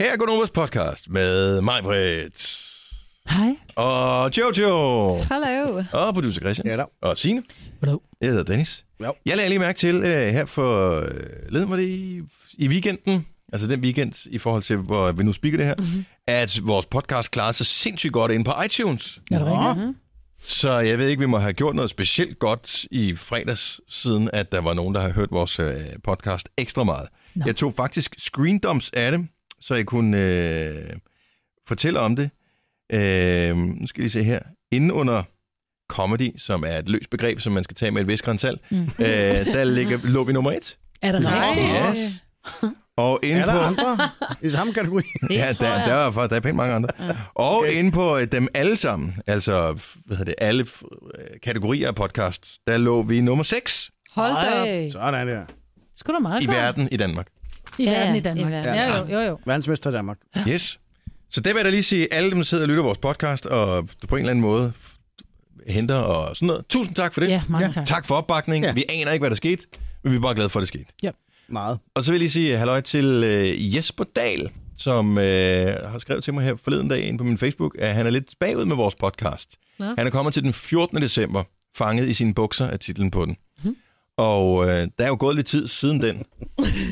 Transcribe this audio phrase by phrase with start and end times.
[0.00, 2.66] Her er Gunovas podcast med mig, Britt.
[3.28, 3.56] Hej.
[3.76, 5.16] Og Jojo.
[5.30, 5.82] Hallo.
[5.92, 6.66] Og producer Christian.
[6.66, 6.84] Ja da.
[7.02, 7.42] Og Signe.
[7.80, 7.98] Hallo.
[8.20, 8.84] Jeg hedder Dennis.
[9.02, 9.14] Jo.
[9.26, 11.04] Jeg lagde lige mærke til uh, her for, uh,
[11.48, 12.20] led mig det i,
[12.58, 16.04] i weekenden, altså den weekend i forhold til, hvor vi nu spikker det her, mm-hmm.
[16.26, 19.20] at vores podcast klarede sig sindssygt godt ind på iTunes.
[19.30, 19.96] Er det rigtigt?
[20.42, 24.52] Så jeg ved ikke, vi må have gjort noget specielt godt i fredags, siden at
[24.52, 25.74] der var nogen, der har hørt vores øh,
[26.04, 27.08] podcast ekstra meget.
[27.34, 27.42] Nå.
[27.46, 29.20] Jeg tog faktisk screendumps af det,
[29.60, 30.90] så jeg kunne øh,
[31.68, 32.30] fortælle om det.
[32.92, 34.40] Øh, nu skal I se her.
[34.72, 35.22] Inden under
[35.88, 38.60] comedy, som er et løst begreb, som man skal tage med et vis gran salt,
[38.70, 38.82] mm.
[38.82, 39.06] øh,
[39.46, 40.78] der ligger, lå vi nummer et.
[41.02, 41.48] Er det Nej.
[41.48, 41.68] rigtigt?
[41.88, 42.22] Yes.
[42.96, 43.58] Og inde Er der på...
[43.60, 44.08] andre
[44.42, 45.02] i samme kategori?
[45.28, 46.88] Det Ja, der, der, er, faktisk- der er pænt mange andre.
[47.00, 47.16] Ja.
[47.34, 47.72] Og okay.
[47.78, 50.66] inde på øh, dem alle sammen, altså hvad hedder det, alle
[51.18, 54.90] øh, kategorier af podcast, der lå vi nummer 6 Hold da op.
[54.92, 55.44] Sådan der.
[55.96, 56.56] Skulle da meget i godt.
[56.56, 57.26] verden i Danmark.
[57.80, 58.52] I Ja, verden i i Danmark.
[58.52, 58.74] verden.
[58.74, 59.38] Ja, jo, jo, jo.
[59.46, 60.18] Verdensmester i Danmark.
[60.48, 60.80] Yes.
[61.30, 63.46] Så det vil jeg da lige sige, alle dem, der sidder og lytter vores podcast,
[63.46, 64.72] og på en eller anden måde
[65.68, 66.64] henter og sådan noget.
[66.68, 67.28] Tusind tak for det.
[67.28, 67.72] Ja, mange Ja.
[67.72, 67.86] tak.
[67.86, 68.68] Tak for opbakningen.
[68.68, 68.72] Ja.
[68.74, 69.66] Vi aner ikke, hvad der skete,
[70.04, 71.12] men vi er bare glade for, at det skete.
[71.48, 71.78] Meget.
[71.94, 76.24] Og så vil jeg lige sige halløj til øh, Jesper Dahl, som øh, har skrevet
[76.24, 78.76] til mig her forleden dag ind på min Facebook, at han er lidt bagud med
[78.76, 79.56] vores podcast.
[79.78, 79.84] Nå.
[79.84, 81.02] Han er kommet til den 14.
[81.02, 81.44] december,
[81.76, 83.36] fanget i sine bukser af titlen på den.
[83.64, 83.76] Mhm.
[84.20, 86.22] Og øh, der er jo gået lidt tid siden den.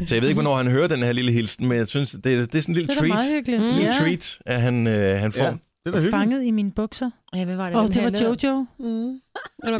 [0.06, 2.26] Så jeg ved ikke, hvornår han hører den her lille hilsen, men jeg synes, det
[2.26, 3.08] er, det er sådan en lille Det er treat.
[3.08, 3.62] meget hyggeligt.
[3.62, 3.98] En lille Ja.
[4.00, 5.44] treat, at han, øh, han får.
[5.44, 5.50] Ja.
[5.50, 6.10] Det er hyggeligt.
[6.10, 7.10] Fanget i mine bukser.
[7.34, 7.76] Ja, hvad var det?
[7.76, 8.36] Åh, den det var?
[8.42, 8.66] Jojo.
[8.78, 9.20] Mm.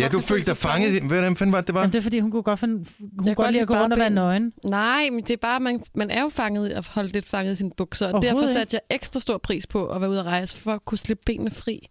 [0.01, 1.03] Ja, du følte dig fanget.
[1.03, 1.81] Hvordan fanden var det, det var?
[1.81, 3.93] Jamen, det er fordi, hun kunne godt, finde, hun kunne godt lide at gå rundt
[3.93, 4.53] og være nøgen.
[4.65, 7.55] Nej, men det er bare, man, man er jo fanget og holdt lidt fanget i
[7.55, 8.13] sine bukser.
[8.13, 10.85] Og derfor satte jeg ekstra stor pris på at være ude at rejse, for at
[10.85, 11.87] kunne slippe benene fri.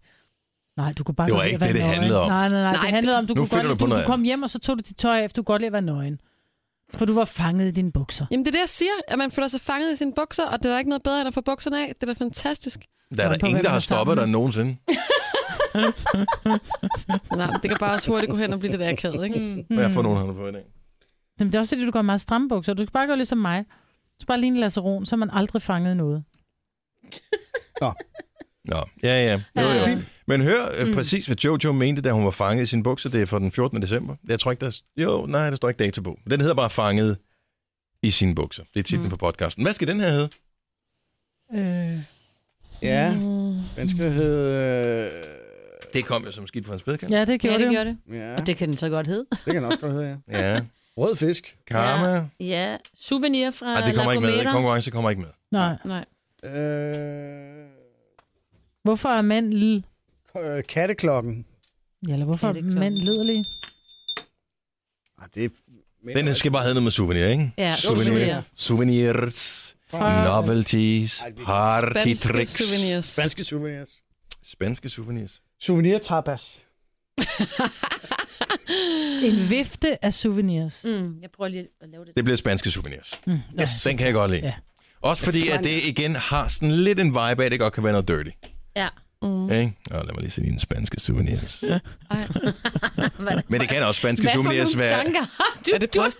[0.78, 1.94] Nej, du kunne bare Det var ikke det, det nøgen.
[1.94, 2.28] handlede om.
[2.28, 2.72] Nej, nej, nej.
[2.72, 4.82] Det Nej, handlede om, du kunne godt du du komme hjem, og så tog du
[4.88, 6.20] dit tøj af, efter du kunne godt lide at være nøgen.
[6.94, 8.26] For du var fanget i dine bukser.
[8.30, 10.58] Jamen det er det, jeg siger, at man føler sig fanget i sine bukser, og
[10.58, 11.92] det er der ikke noget bedre, end at få bukserne af.
[12.00, 12.80] Det er da fantastisk.
[13.16, 14.76] Der er der ingen, der er har stoppet dig nogensinde.
[17.36, 19.64] Nej, det kan bare også hurtigt gå hen og blive lidt akavet, ikke?
[19.70, 20.62] Hvad for nogen har du på i dag?
[21.40, 22.74] Jamen, det er også fordi, du går meget stramme bukser.
[22.74, 23.64] Du skal bare gå ligesom mig.
[23.68, 26.24] Du skal bare ligne Lasse Ron, så er man aldrig fanget noget.
[27.80, 29.32] Nå, ja, ja.
[29.62, 29.90] Jo, Ja.
[29.90, 29.98] jo.
[30.28, 33.10] Men hør øh, præcis, hvad Jojo mente, da hun var fanget i sin bukser.
[33.10, 33.82] Det er fra den 14.
[33.82, 34.16] december.
[34.28, 34.66] Jeg tror ikke, der...
[34.66, 36.18] er- Jo, nej, der står ikke dato på.
[36.30, 37.18] Den hedder bare Fanget
[38.02, 38.62] i sine bukser.
[38.74, 39.10] Det er titlen Mm.
[39.10, 39.64] på podcasten.
[39.64, 40.28] Hvad skal den her hedde?
[41.54, 41.98] Øh,
[42.82, 43.54] Ja, Mm.
[43.76, 45.12] den skal hedde...
[45.16, 45.22] Øh...
[45.94, 47.12] Det kom jo som skidt på en spædkant.
[47.12, 47.70] ja, det Ja, gjorde det det.
[47.70, 48.18] gjorde det.
[48.18, 49.26] Ja, Og det kan den så godt hedde.
[49.30, 50.38] det kan den også godt hedde, ja.
[50.54, 50.60] Ja.
[50.96, 51.56] Rød fisk.
[51.66, 52.28] Karma.
[52.40, 54.52] Ja, souvenir fra Ej, det kommer ikke med.
[54.52, 55.30] Konkurrence kommer ikke med.
[55.50, 55.76] Nej.
[55.84, 56.04] Nej.
[56.50, 57.64] Øh...
[58.84, 59.82] Hvorfor er mænd lille?
[60.40, 61.46] Øh, Katteklokken.
[62.08, 62.80] Ja, eller hvorfor er Katteklokken.
[62.80, 63.44] mænd liderlige?
[65.22, 65.48] Ah, det er...
[66.14, 67.52] Den skal bare hedde noget med souvenir, ikke?
[67.58, 68.04] Ja, Souvenir.
[68.04, 68.40] souvenir.
[68.56, 72.50] Souvenirs, Fra- novelties, Ej, det er party Spanske tricks.
[72.52, 73.04] souvenirs.
[73.04, 73.88] Spanske souvenirs.
[74.52, 75.40] Spanske souvenirs.
[75.60, 76.64] Souvenir tapas.
[79.22, 80.84] En vifte af souvenirs.
[80.84, 82.16] Mm, jeg prøver lige at lave det.
[82.16, 83.20] Det bliver spanske souvenirs.
[83.26, 83.38] Mm.
[83.60, 83.70] Yes.
[83.86, 84.40] Den kan jeg godt lide.
[84.46, 84.54] Ja.
[85.00, 87.84] Også fordi, at det igen har sådan lidt en vibe af, at det godt kan
[87.84, 88.30] være noget dirty.
[88.76, 88.88] Ja.
[89.22, 89.52] Mm.
[89.52, 89.76] Ikke?
[89.90, 91.64] Og lad mig lige se dine spanske souvenirs.
[93.48, 95.04] Men det kan også spanske Hvad for souvenirs nogle være...
[95.04, 95.70] tanker har du?
[95.74, 96.10] Er det du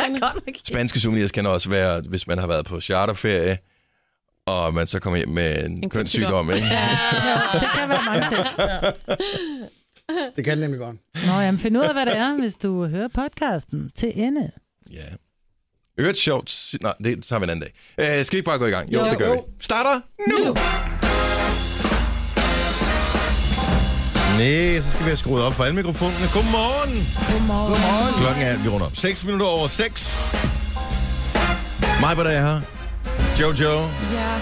[0.64, 3.59] Spanske souvenirs kan også være, hvis man har været på charterferie,
[4.47, 6.66] og man så kommer hjem med en, En kønssygdom, ikke?
[6.66, 6.88] Ja,
[7.53, 8.47] det kan være mange ting.
[10.36, 10.97] Det kan nemlig godt.
[11.26, 14.50] Nå, jamen find ud af, hvad det er, hvis du hører podcasten til ende.
[14.92, 15.04] Ja.
[15.98, 16.75] Øvrigt sjovt.
[16.82, 18.19] Nej, det tager vi en anden dag.
[18.19, 18.92] Uh, skal vi ikke bare gå i gang?
[18.92, 19.10] Jo, Jo.
[19.10, 19.38] det gør vi.
[19.60, 20.44] Starter nu!
[20.44, 20.54] Nu.
[24.38, 26.26] Nej, så skal vi have skruet op for alle mikrofonerne.
[26.32, 27.06] Godmorgen!
[27.32, 27.71] Godmorgen.
[27.72, 28.15] Godmorgen.
[28.21, 28.97] Klokken er, vi runder op.
[28.97, 30.25] 6 minutter over 6.
[32.00, 32.60] Mig, hvad der er her.
[33.41, 33.87] Jojo, Ja.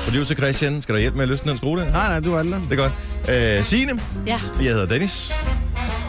[0.04, 0.82] producer Christian.
[0.82, 1.84] Skal der hjælpe med at løsne den skrue der?
[1.90, 2.60] Nej, nej, du er aldrig.
[2.70, 2.92] Det er godt.
[3.60, 3.92] Uh, Signe,
[4.26, 4.38] Ja.
[4.62, 5.32] jeg hedder Dennis.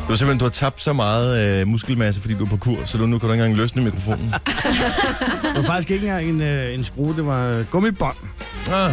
[0.07, 2.77] Du har simpelthen du har tabt så meget uh, muskelmasse, fordi du er på kur,
[2.85, 4.33] så du, nu kan du ikke engang løsne mikrofonen.
[5.43, 8.15] Det var faktisk ikke engang en, øh, en skrue, det var øh, gummibånd.
[8.71, 8.91] ah.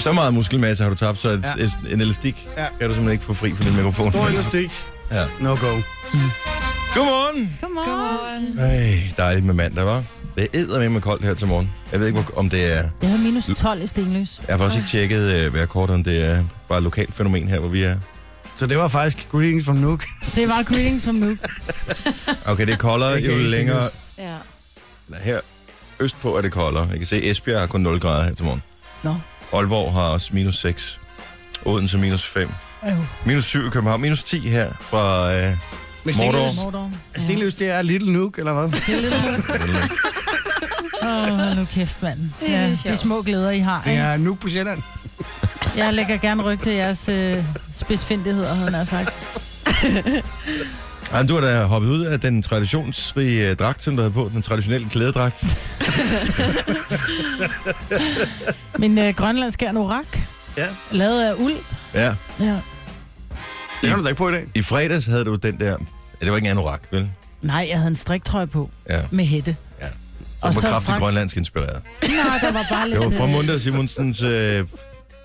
[0.00, 1.64] Så meget muskelmasse har du tabt, så et, Ja.
[1.64, 2.62] et, en elastik Ja.
[2.62, 4.10] kan du simpelthen ikke få fri fra din mikrofon.
[4.10, 4.70] Stor elastik.
[5.10, 5.24] Ja.
[5.40, 5.56] No go.
[5.56, 7.56] Godmorgen!
[7.60, 7.90] Godmorgen.
[7.90, 8.58] Godmorgen.
[8.58, 10.04] Ej, dejligt med mandag, var.
[10.36, 11.70] Det er med koldt her til morgen.
[11.92, 12.88] Jeg ved ikke, hvor- om det er...
[13.02, 14.40] Jeg havde minus 12 i Stenløs.
[14.48, 17.58] Jeg har faktisk ikke tjekket øh, vejrkort, om det er bare et lokalt fænomen her,
[17.58, 17.96] hvor vi er.
[18.56, 20.04] Så det var faktisk greetings from Nuuk.
[20.34, 21.36] Det var greetings from nu.
[22.46, 23.88] Okay, det er koldere Det jo længere...
[24.18, 24.34] Ja.
[25.22, 25.40] Her
[26.00, 26.88] østpå er det koldere.
[26.90, 28.62] Jeg kan se, at Esbjerg har kun 0 grader her til morgen.
[29.02, 29.14] Nå.
[29.52, 31.00] Aalborg har også minus 6.
[31.64, 32.50] Odense minus 5.
[32.86, 32.92] Øh,
[33.24, 34.00] Minus 7 i København.
[34.00, 35.32] Minus 10 her fra...
[35.34, 35.52] Øh,
[36.04, 36.32] Men Mordor.
[36.32, 36.90] Stenløs, Mordor.
[37.18, 38.64] Stenløs, det er Little Nuuk, eller hvad?
[38.80, 39.14] Det er lidt
[41.02, 41.08] Åh,
[41.38, 42.18] hold nu kæft, mand.
[42.40, 43.82] Det er Ja, de små glæder, I har.
[43.84, 44.02] Det Ikke?
[44.02, 44.82] er nu på Sjælland.
[45.76, 47.44] Jeg lægger gerne ryg til jeres øh,
[47.74, 49.16] spidsfindigheder, havde jeg sagt.
[51.12, 54.30] Ej, du har da hoppet ud af den traditionsrige øh, dragt, som du havde på,
[54.34, 55.44] den traditionelle klædedragt.
[58.78, 60.04] Min øh, grønlandske anorak,
[60.56, 60.66] Ja.
[60.90, 61.54] lavet af uld.
[61.94, 62.14] Ja.
[62.40, 62.58] Ja.
[63.80, 64.46] Det har du da ikke på i dag.
[64.54, 65.66] I fredags havde du den der...
[65.70, 65.76] Ja,
[66.20, 67.10] det var ikke en anorak, vel?
[67.42, 69.00] Nej, jeg havde en striktrøje på Ja.
[69.10, 69.56] med hætte.
[69.80, 69.86] ja.
[69.86, 69.94] Som
[70.40, 71.82] Og var så kraftigt straks- grønlandsk inspireret.
[72.02, 74.66] Nej, der var bare lidt Det var fra øh, Munter Simonsens øh,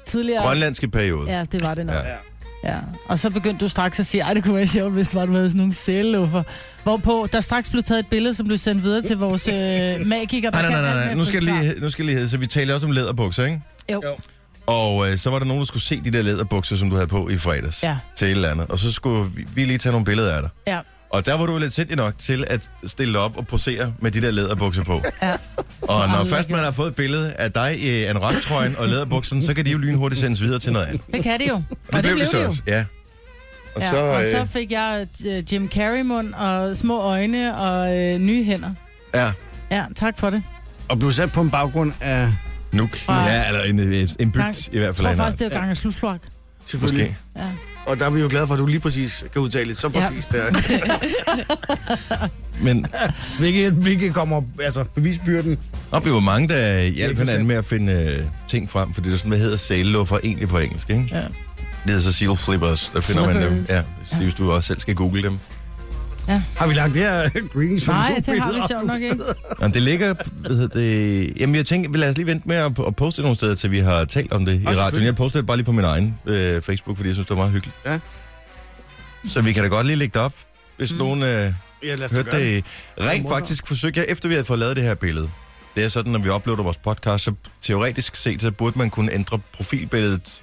[0.05, 0.43] tidligere.
[0.43, 1.31] grønlandske periode.
[1.38, 1.95] Ja, det var det nok.
[1.95, 2.01] Ja.
[2.09, 2.15] Ja.
[2.65, 2.77] Ja.
[3.07, 5.25] Og så begyndte du straks at sige, at det kunne være sjovt, hvis det var,
[5.25, 6.44] sådan nogle sæleluffer.
[6.83, 9.53] Hvorpå der straks blev taget et billede, som blev sendt videre til vores øh,
[10.07, 10.50] magiker.
[10.50, 11.06] der Nej, nej, nej, nej.
[11.06, 13.44] med Nu skal, jeg lige, nu skal jeg lige Så vi taler også om læderbukser,
[13.45, 13.62] ikke?
[13.91, 14.01] Jo.
[14.06, 14.15] Jo.
[14.67, 17.07] Og øh, så var der nogen, der skulle se de der læderbukser, som du havde
[17.07, 17.83] på i fredags.
[17.83, 17.97] Ja.
[18.15, 18.67] Til et eller andet.
[18.67, 20.50] Og så skulle vi, vi lige tage nogle billeder af dig.
[20.67, 20.79] Ja.
[21.15, 24.21] Og der var du lidt sindig nok til at stille op og posere med de
[24.21, 25.01] der læderbukser på.
[25.21, 25.31] Ja.
[25.81, 29.44] Og når først man har fået et billede af dig i en trøjen og læderbukserne,
[29.44, 31.01] så kan de jo lynhurtigt sendes videre til noget andet.
[31.13, 31.53] Det kan det jo.
[31.56, 31.63] Og,
[31.94, 32.85] Og det, blev det så også, ja.
[33.75, 37.97] Og Ja, så, og øh, så fik jeg øh, Jim Carrey-mund og små øjne og
[37.97, 38.69] øh, nye hænder.
[39.15, 39.31] ja,
[39.71, 40.44] Ja, tak for det.
[40.89, 42.27] Og blev sat på en baggrund af...
[42.71, 43.09] nuk.
[43.09, 43.79] Ja, eller en,
[44.19, 44.56] en, Tak.
[44.71, 44.95] i hvert Jeg fald.
[44.95, 46.19] tror af en faktisk, det var gang af slutslok.
[46.65, 47.17] Selvfølgelig.
[47.35, 47.47] Måske.
[47.47, 47.51] Ja.
[47.85, 49.91] Og der er vi jo glade for, at du lige præcis kan udtale det så
[49.94, 50.00] Ja.
[50.00, 50.44] præcis der.
[52.63, 52.85] Men
[53.39, 55.57] Hvilket, hvilket kommer, altså bevisbyrden.
[55.91, 59.07] og vi var mange, der hjalp ikke hinanden med at finde øh, ting frem, fordi
[59.07, 61.07] det er sådan, hvad hedder saillofer egentlig på engelsk, ikke?
[61.12, 61.17] Ja.
[61.17, 61.25] Det
[61.85, 63.44] hedder så seal flippers, der finder man dem.
[63.44, 63.69] Flippers.
[63.69, 65.39] Ja, hvis, hvis du også selv skal google dem.
[66.56, 69.24] Har vi lagt det her greens for Nej, det har vi sjovt nok ikke.
[69.62, 71.33] Jamen, det ligger, hvad hedder det...
[71.39, 73.56] Jamen, jeg tænker, vi lader os lige vente med at, at poste det nogle steder,
[73.56, 75.06] til vi har talt om det i radioen.
[75.06, 77.44] Jeg postede det bare lige på min egen øh, Facebook, fordi jeg synes, det var
[77.44, 77.77] meget hyggeligt.
[77.86, 78.00] Ja.
[79.30, 80.33] Så vi kan da godt lige lægge det op,
[80.77, 80.98] hvis mm.
[80.98, 82.66] nogen øh, Ja, lad hørte gøre det.
[83.01, 85.30] Rent faktisk forsøgte jeg, efter vi havde fået lavet det her billede,
[85.75, 89.12] det er sådan, når vi uploader vores podcast, så teoretisk set, så burde man kunne
[89.13, 90.42] ændre profilbilledet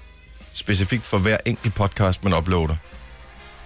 [0.52, 2.76] specifikt for hver enkelt podcast, man uploader.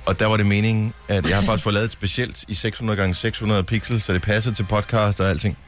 [0.07, 3.15] Og der var det meningen, at jeg har faktisk fået lavet et specielt i 600
[3.15, 5.59] x 600 pixels, så det passer til podcast og alting.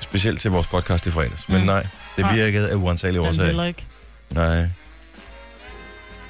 [0.00, 1.48] Specielt til vores podcast i fredags.
[1.48, 1.66] Men Mm.
[1.66, 1.86] nej,
[2.16, 3.46] det virkede af uansagelige Den årsager.
[3.46, 3.86] heller ikke.
[4.34, 4.66] Nej.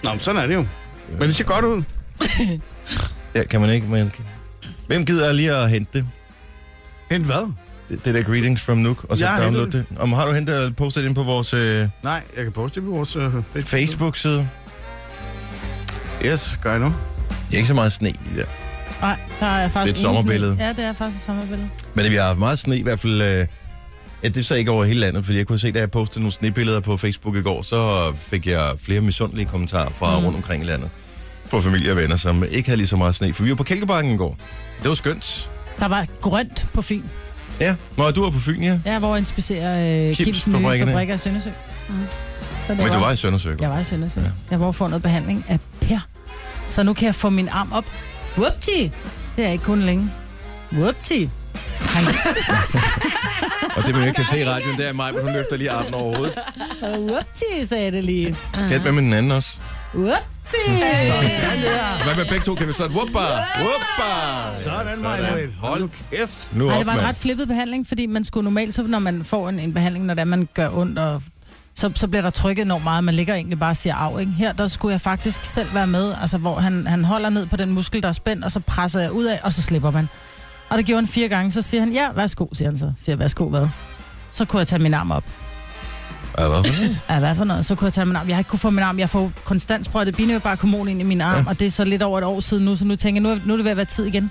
[0.02, 0.66] Nå, men sådan er det jo.
[1.10, 1.82] Men det ser godt ud.
[3.34, 3.86] Ja, kan man ikke.
[3.86, 4.12] Men...
[4.86, 6.06] Hvem gider lige at hente det?
[7.10, 7.52] Hent hvad?
[7.88, 9.84] Det, det der greetings from Nook, og så har download det.
[9.98, 12.80] Om har du hentet og postet det ind på vores øh, Nej, jeg kan poste
[12.80, 13.64] det på vores Facebook.
[13.64, 14.48] Facebook-side?
[16.24, 16.92] Yes, gør jeg nu.
[17.54, 18.44] Det er ikke så meget sne i der.
[19.00, 20.56] Nej, der er faktisk Det er et sommerbillede.
[20.60, 21.68] Ja, det er faktisk et sommerbillede.
[21.94, 23.22] Men vi har haft meget sne i hvert fald.
[23.22, 23.46] Øh,
[24.22, 26.20] ja, det er så ikke over hele landet, fordi jeg kunne se, da jeg postede
[26.20, 30.24] nogle snebilleder på Facebook i går, så fik jeg flere misundelige kommentarer fra Mm.
[30.24, 30.90] rundt omkring i landet.
[31.50, 33.32] Fra familie og venner, som ikke havde lige så meget sne.
[33.34, 34.36] For vi var på Kælkebakken i går.
[34.82, 35.50] Det var skønt.
[35.80, 37.02] Der var grønt på Fyn.
[37.60, 38.80] Ja, når du var på Fyn, ja.
[38.86, 41.50] Ja, hvor jeg inspicerer øh, Kims Kims nye fabrikker i Søndersø.
[41.88, 41.94] Mm.
[42.66, 43.54] Så det Men du var i Søndersø.
[43.60, 44.20] Jeg var i Søndersø.
[44.20, 44.26] Ja.
[44.50, 45.58] Jeg var få noget behandling af.
[46.70, 47.84] Så nu kan jeg få min arm op.
[48.38, 48.88] Whoopty!
[49.36, 50.10] Det er ikke kun længe.
[50.72, 51.12] Whoopty!
[53.76, 55.70] Og det, man ikke kan se i radioen, det er mig, men hun løfter lige
[55.70, 56.38] armen over hovedet.
[56.82, 58.36] whoopty, sagde det lige.
[58.68, 59.58] Gæt med med den anden også.
[59.94, 60.70] Whoopty!
[62.04, 62.54] Hvad med begge to?
[62.54, 63.18] Kan vi så et whoopa?
[63.58, 64.52] Whoopa!
[64.52, 65.48] Sådan, mig.
[65.58, 66.48] Hold kæft.
[66.52, 69.24] nu op, det var en ret flippet behandling, fordi man skulle normalt, så når man
[69.24, 71.22] får en, en behandling, når det er, man gør ondt, og
[71.76, 74.20] så, så bliver der trykket enormt meget, man ligger egentlig bare og siger af.
[74.20, 74.32] Ikke?
[74.32, 77.56] Her der skulle jeg faktisk selv være med, altså hvor han, han holder ned på
[77.56, 80.08] den muskel, der er spændt, og så presser jeg ud af, og så slipper man.
[80.68, 82.92] Og det gjorde han fire gange, så siger han, ja, værsgo, siger han så.
[82.98, 83.68] Siger jeg, værsgo, hvad?
[84.30, 85.24] Så kunne jeg tage min arm op.
[86.38, 86.64] Ja, hvad?
[86.64, 86.98] for noget?
[87.10, 87.66] Ja, hvad for noget?
[87.66, 88.28] Så kunne jeg tage min arm.
[88.28, 88.98] Jeg har ikke kunne få min arm.
[88.98, 91.50] Jeg får konstant sprøjtet binøbarkhormon ind i min arm, ja.
[91.50, 93.40] og det er så lidt over et år siden nu, så nu tænker jeg, nu
[93.40, 94.30] er, nu er det ved at være tid igen.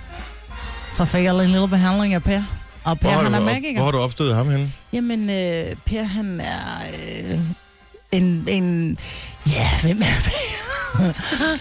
[0.92, 2.42] Så fik jeg en lille behandling af Per.
[2.84, 3.74] Og Per, Hvor har, han er du, magiker.
[3.76, 4.72] hvor har du opstået ham henne?
[4.94, 6.82] Jamen, øh, Per, han er
[7.32, 7.40] øh,
[8.12, 8.98] en, en...
[9.48, 11.14] Ja, hvem er Per?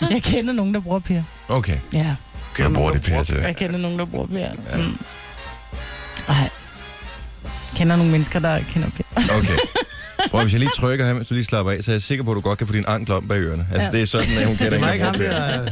[0.14, 1.22] jeg kender nogen, der bruger Per.
[1.48, 1.76] Okay.
[1.92, 2.14] Ja,
[2.52, 3.36] Okay, jeg bruger det Per til.
[3.36, 4.38] jeg kender nogen, der bruger Per.
[4.38, 4.76] Ja.
[4.76, 4.98] Mm.
[6.28, 6.34] Ej.
[6.34, 6.50] Jeg
[7.76, 9.02] kender nogle mennesker, der kender Per.
[9.38, 9.56] Okay.
[10.30, 12.30] Prøv, hvis jeg lige trykker ham, så lige slapper af, så er jeg sikker på,
[12.30, 13.66] at du godt kan få din ankel om bag ørerne.
[13.72, 13.92] Altså, Ja.
[13.96, 15.68] det er sådan, at hun kender Det var en, ikke ham der...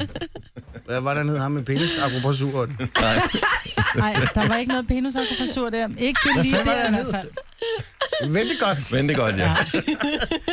[0.90, 1.98] Hvad var der nede ham med penis?
[1.98, 2.70] Akupressuren.
[3.96, 5.88] Nej, der var ikke noget penusakupressur der.
[5.98, 7.28] Ikke lige var der i der hvert fald.
[8.28, 8.92] Ventegodt.
[8.92, 9.42] Vente godt, ja.
[9.42, 9.56] Ja.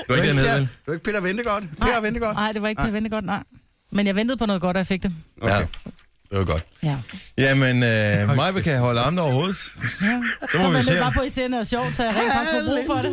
[0.08, 0.70] Du er ikke dernede, vel?
[0.86, 1.64] Du er ikke Peter Ventegodt?
[1.82, 2.36] Per Ventegodt?
[2.36, 3.44] Nej, det var ikke Per Ventegodt, nej.
[3.92, 5.14] Men jeg ventede på noget godt, og jeg fik det.
[5.44, 5.58] Ja.
[6.30, 6.64] Det var godt.
[6.84, 6.98] Ja.
[7.38, 9.58] Jamen, øh, mig kan holde armene over hovedet.
[10.02, 10.22] ja.
[10.52, 10.92] Så må vi se.
[10.92, 13.12] det bare på i scenen er sjovt, så jeg rent faktisk får brug for det.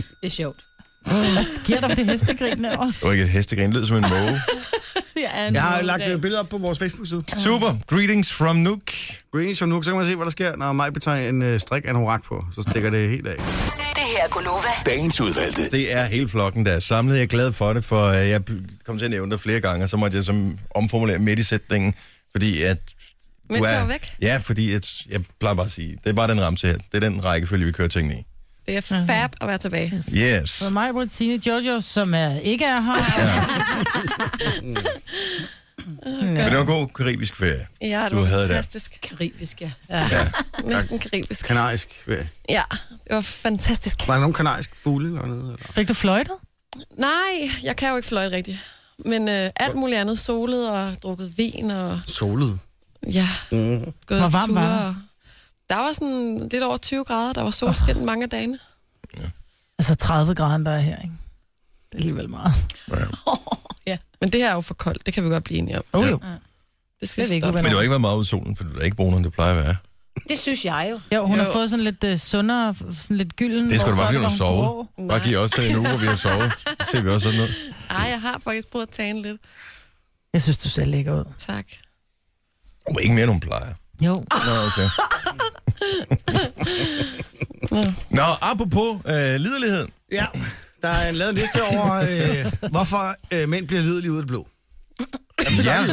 [0.20, 0.60] Det er sjovt.
[1.12, 2.86] Hvad sker der med det hestegrin derovre?
[2.86, 4.40] Det var ikke et hestegrin, det lød som en måge.
[5.16, 5.28] Ja.
[5.46, 7.24] er Jeg har lagt øh, billeder op på vores Facebook-side.
[7.38, 7.76] Super.
[7.86, 8.92] Greetings from Nuuk.
[9.32, 11.60] Greenish fra Nuuk, så kan man se, hvad der sker, når Maj tager en øh,
[11.60, 12.44] strik anorak på.
[12.54, 13.36] Så stikker det helt af.
[13.36, 14.68] Det her er Gunova.
[14.86, 15.70] Dagens udvalgte.
[15.70, 17.14] Det er hele flokken, der er samlet.
[17.14, 18.42] Jeg er glad for det, for øh, jeg
[18.86, 21.42] kom til at nævne det flere gange, og så måtte jeg som omformulere midt i
[21.42, 21.94] sætningen,
[22.32, 22.78] fordi at...
[23.48, 24.14] du jeg var væk.
[24.22, 26.74] Ja, fordi at, jeg plejer bare at sige, det er bare den ramse her.
[26.92, 28.24] Det er den rækkefølge, vi kører tingene i.
[28.66, 30.02] Det er fab at være tilbage.
[30.16, 30.50] Yes.
[30.50, 32.92] Så mig, Brittine Jojo, som er, ikke er her.
[36.22, 37.66] Men det var en god karibisk ferie.
[37.80, 38.48] Ja, det Du var havde det.
[38.48, 38.98] fantastisk.
[39.02, 39.70] Karibisk, ja.
[39.90, 40.30] Ja.
[40.64, 41.46] Næsten karibisk.
[41.46, 41.88] Kanarisk.
[42.04, 42.28] ferie.
[42.48, 44.08] Ja, det var fantastisk.
[44.08, 45.42] Var der nogen kanariske fugle eller noget?
[45.42, 45.56] Eller?
[45.74, 46.34] Fik du fløjtet?
[46.98, 48.58] Nej, jeg kan jo ikke fløjte rigtigt.
[49.06, 52.58] Men øh, alt muligt andet, solet og drukket vin og Solet.
[53.12, 53.92] ja, Mm.
[54.06, 54.96] gået Hvor varmt var det?
[55.72, 57.32] Der var sådan lidt over 20 grader.
[57.32, 58.02] Der var solskin oh.
[58.02, 58.58] mange af dagene.
[59.78, 61.14] Altså 30 grader, der er her, ikke?
[61.92, 62.52] Det er alligevel meget.
[64.20, 65.06] Men det her er jo for koldt.
[65.06, 65.84] Det kan vi godt blive enige om.
[65.92, 66.20] Oh, jo.
[67.00, 67.52] Det skal Det er ikke.
[67.52, 69.24] Men du har ikke været meget ude i solen, for du er ikke brunere, end
[69.24, 69.76] det plejer at være.
[70.28, 71.16] Det synes jeg jo.
[71.16, 71.44] Jo, hun Jo.
[71.44, 73.70] har fået sådan lidt uh, sundere, sådan lidt gylden.
[73.70, 74.88] Det skal du bare, fordi det har var hun sovet.
[74.96, 75.08] grå.
[75.08, 76.52] Bare giv os en uge, hvor vi har sovet.
[76.80, 77.54] Så ser vi også sådan noget.
[77.90, 79.40] Ej, jeg har faktisk prøvet at tane lidt.
[80.32, 81.24] Jeg synes, du ser lækker ud.
[81.38, 81.66] Tak.
[82.86, 83.74] Oh, ikke mere, end hun plejer.
[84.00, 84.14] Jo.
[84.14, 84.88] Nå, okay.
[88.10, 89.86] Nå, apropos øh, liderlighed.
[90.12, 90.26] Ja,
[90.82, 94.28] der er en lavet liste over, øh, hvorfor øh, mænd bliver lidelige ud af det
[94.28, 94.48] blå.
[95.64, 95.84] Ja.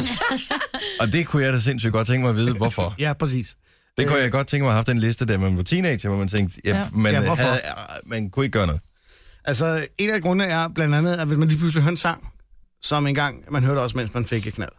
[1.00, 2.94] Og det kunne jeg da sindssygt godt tænke mig at vide, hvorfor.
[2.98, 3.56] Ja, præcis.
[3.98, 6.08] Det kunne jeg godt tænke mig at have haft en liste, da man var teenager,
[6.08, 6.86] hvor man tænkte, ja, Ja.
[6.92, 7.42] man, Ja, hvorfor?
[7.42, 7.60] havde,
[8.06, 8.80] man kunne ikke gøre noget.
[9.44, 12.28] Altså, en af grundene er blandt andet, at hvis man lige pludselig hører en sang,
[12.82, 14.70] som engang man hørte også, mens man fik et knald.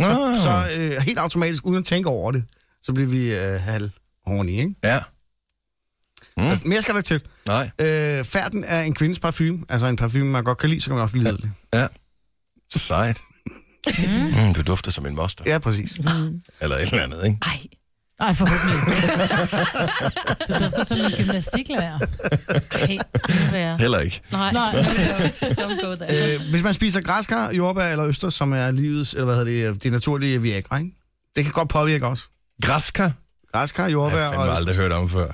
[0.00, 2.44] Ah, Så øh, helt automatisk, uden at tænke over det,
[2.82, 3.90] så bliver vi øh, halv
[4.26, 4.74] horny, ikke?
[4.84, 4.98] Ja.
[6.36, 6.42] Mm.
[6.42, 7.20] Altså, mere skal der til.
[7.46, 7.70] Nej.
[7.78, 10.94] Øh, færden er en kvindes parfume, altså en parfume, man godt kan lide, så kan
[10.94, 11.50] man også blive lidelig.
[11.74, 11.86] Ja.
[12.76, 13.20] Sejt.
[14.46, 15.44] Mm, du dufter som en moster.
[15.46, 15.98] Ja, præcis.
[16.60, 17.38] Eller et eller andet, ikke?
[17.42, 17.58] Ej,
[18.20, 19.14] Ej, forhåbentlig ikke.
[20.58, 21.98] Du dufter som en gymnastiklærer.
[23.52, 23.76] ej.
[23.78, 24.20] Heller ikke.
[24.32, 24.72] Nej, Nej.
[25.42, 26.34] don't go there.
[26.34, 29.82] Øh, hvis man spiser græskar, jordbær eller øster, som er livets, eller hvad hedder det,
[29.82, 30.90] det naturlige Viagra, ikke?
[31.36, 32.28] Det kan godt påvirke os.
[32.62, 33.12] Græskar?
[33.54, 34.82] Græskar, Jeg jordbær har og fandme aldrig østers.
[34.82, 35.32] hørt om før.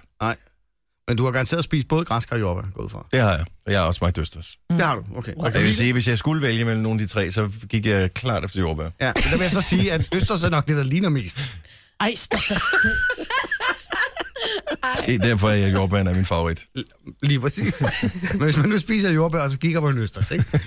[1.09, 3.07] Men du har garanteret spist både græskar og jordbær, gået fra.
[3.12, 3.45] Det har jeg.
[3.67, 4.57] Og jeg har også smagt østers.
[4.71, 4.77] Mm.
[4.77, 5.33] Det har du, okay.
[5.37, 7.87] Og jeg vil sige, hvis jeg skulle vælge mellem nogle af de tre, så gik
[7.87, 8.89] jeg klart efter jordbær.
[9.00, 11.39] Ja, men der vil jeg så sige, at østers er nok det, der ligner mest.
[12.00, 12.57] Ej, stop dig.
[15.07, 16.66] Det er derfor, at jeg jordbæren er min favorit.
[17.23, 17.83] Lige præcis.
[18.33, 20.45] Men hvis man nu spiser jordbær, og så kigger en østers, ikke?
[20.52, 20.59] Det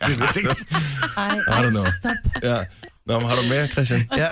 [0.00, 0.48] er det, ikke?
[1.16, 1.84] Ej, I don't ej, know.
[2.00, 2.42] stop.
[2.42, 2.56] Ja.
[3.06, 4.08] Nå, men har du mere, Christian?
[4.16, 4.28] Ja.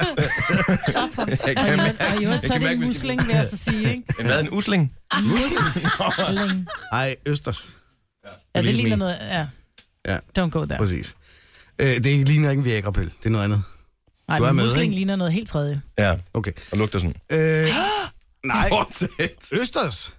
[0.88, 1.28] Stop ham.
[1.28, 3.26] Jeg Og kan øvrigt- mærke- og i øvrigt, så er jeg kan det en musling,
[3.26, 4.02] vil jeg så sige, ikke?
[4.20, 4.92] En hvad, en usling?
[5.22, 6.66] Musling.
[6.92, 7.68] Ej, østers.
[8.24, 9.46] Ja, det Believe ligner noget, ja.
[10.08, 10.18] Ja.
[10.38, 10.78] Don't go there.
[10.78, 11.14] Præcis.
[11.78, 13.10] Øh, det ligner ikke en Viagra-pille.
[13.18, 13.62] Det er noget andet.
[14.28, 14.94] Nej, er men musling ikke?
[14.94, 15.80] ligner noget helt tredje.
[15.98, 16.52] Ja, Okay.
[16.72, 17.14] og lugter sådan.
[17.32, 17.68] Øh,
[18.44, 19.52] nej, Fortsæt.
[19.52, 20.14] østers.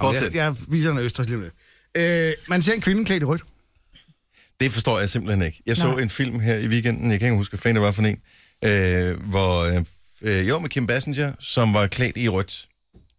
[0.00, 0.34] Fortsæt.
[0.34, 1.50] Jeg, jeg viser en østers lige.
[1.96, 3.42] Øh, man ser en kvinde klædt i rødt.
[4.60, 5.62] Det forstår jeg simpelthen ikke.
[5.66, 6.02] Jeg så Nej.
[6.02, 8.18] en film her i weekenden, jeg kan ikke huske, hvad fanden det var for en,
[8.64, 9.82] øh, hvor,
[10.22, 12.68] øh, jo, med Kim Basinger, som var klædt i rødt.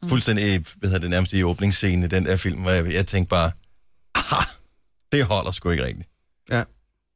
[0.10, 3.30] Fuldstændig, hvad hedder det, nærmest i åbningsscenen i den der film, hvor jeg, jeg tænkte
[3.30, 3.52] bare,
[4.16, 4.42] aha,
[5.12, 6.08] det holder sgu ikke rigtigt.
[6.52, 6.64] Ja.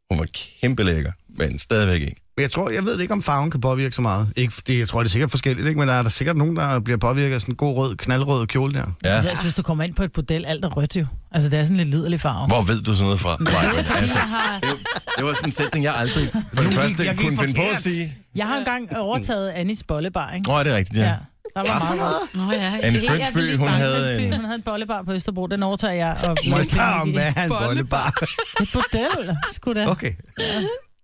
[0.10, 2.22] Hun var kæmpe lækker, men stadigvæk ikke.
[2.42, 4.34] Men jeg tror, jeg ved ikke, om farven kan påvirke så meget.
[4.36, 5.80] Ikke, fordi jeg tror, det er sikkert forskelligt, ikke?
[5.80, 8.48] men der er der sikkert nogen, der bliver påvirket af sådan en god rød, knaldrød
[8.48, 8.86] kjole der.
[9.04, 9.10] Ja.
[9.10, 11.06] Altså, hvis du kommer ind på et bordel, alt er rødt jo.
[11.32, 12.48] Altså, det er sådan lidt liderlig farve.
[12.48, 13.38] Hvor ved du sådan noget fra?
[13.40, 13.54] Nej,
[14.02, 14.18] altså,
[14.62, 14.70] det,
[15.18, 17.80] det var sådan en sætning, jeg aldrig for det første jeg kunne finde på at
[17.80, 18.18] sige.
[18.36, 20.50] jeg har engang overtaget Annis bollebar, ikke?
[20.50, 21.04] Nå, er det rigtigt, ja.
[21.04, 21.16] Ja.
[21.56, 22.48] Der var meget rødt.
[22.48, 24.34] Nå ja, Anne det er Fønsby, hun havde en...
[24.34, 26.18] Hun havde en bollebar på Østerbro, den overtager jeg.
[26.24, 28.14] Og Må jeg spørge om, hvad er en Bollebar.
[28.62, 29.88] Et bordel, sgu da.
[29.88, 30.14] Okay.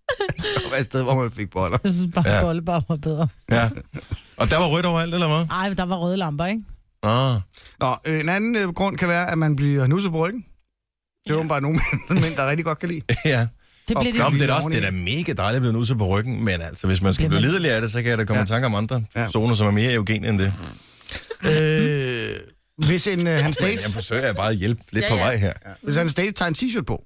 [0.64, 1.78] Det var et sted, hvor man fik boller.
[1.84, 2.36] Jeg synes bare, Ja.
[2.36, 2.44] ja.
[2.44, 3.28] bollebar var bedre.
[3.52, 3.70] Ja.
[4.38, 5.46] Og der var rødt overalt, eller hvad?
[5.58, 6.62] Ej, der var røde lamper, ikke?
[7.04, 7.36] Ah.
[7.80, 10.46] Nå, øh, en anden øh, grund kan være, at man bliver nusset på ryggen.
[11.28, 11.48] Det er ja.
[11.48, 13.02] bare nogle mænd, der rigtig godt kan lide.
[13.26, 13.48] ja.
[13.88, 14.14] Det Nå, det.
[14.14, 16.62] det er da også det er da mega dejligt at blive nusset på ryggen, men
[16.62, 18.44] altså, hvis man skal Bliver blive lidelig af det, så kan jeg da komme Ja.
[18.46, 19.30] i tanke om andre Ja.
[19.32, 20.54] zoner, som er mere eugen end det.
[21.46, 22.36] øh,
[22.88, 25.22] hvis en, øh, hans date, jeg forsøger bare at hjælpe lidt Ja, på ja.
[25.24, 25.54] vej her.
[25.84, 27.04] hvis hans date tager en t-shirt på.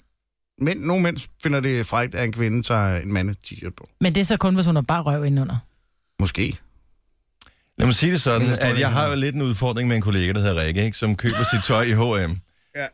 [0.60, 3.90] Men nogle mænd finder det frækt, at en kvinde tager en mande t-shirt på.
[4.02, 5.58] Men det er så kun, hvis hun har bare røv indenunder.
[6.20, 6.58] Måske.
[7.78, 9.96] Lad mig sige det sådan, Men står at jeg har jo lidt en udfordring med
[9.96, 12.36] en kollega, der hedder Rikke, ikke, som køber sit tøj i H&M.
[12.76, 12.86] Ja.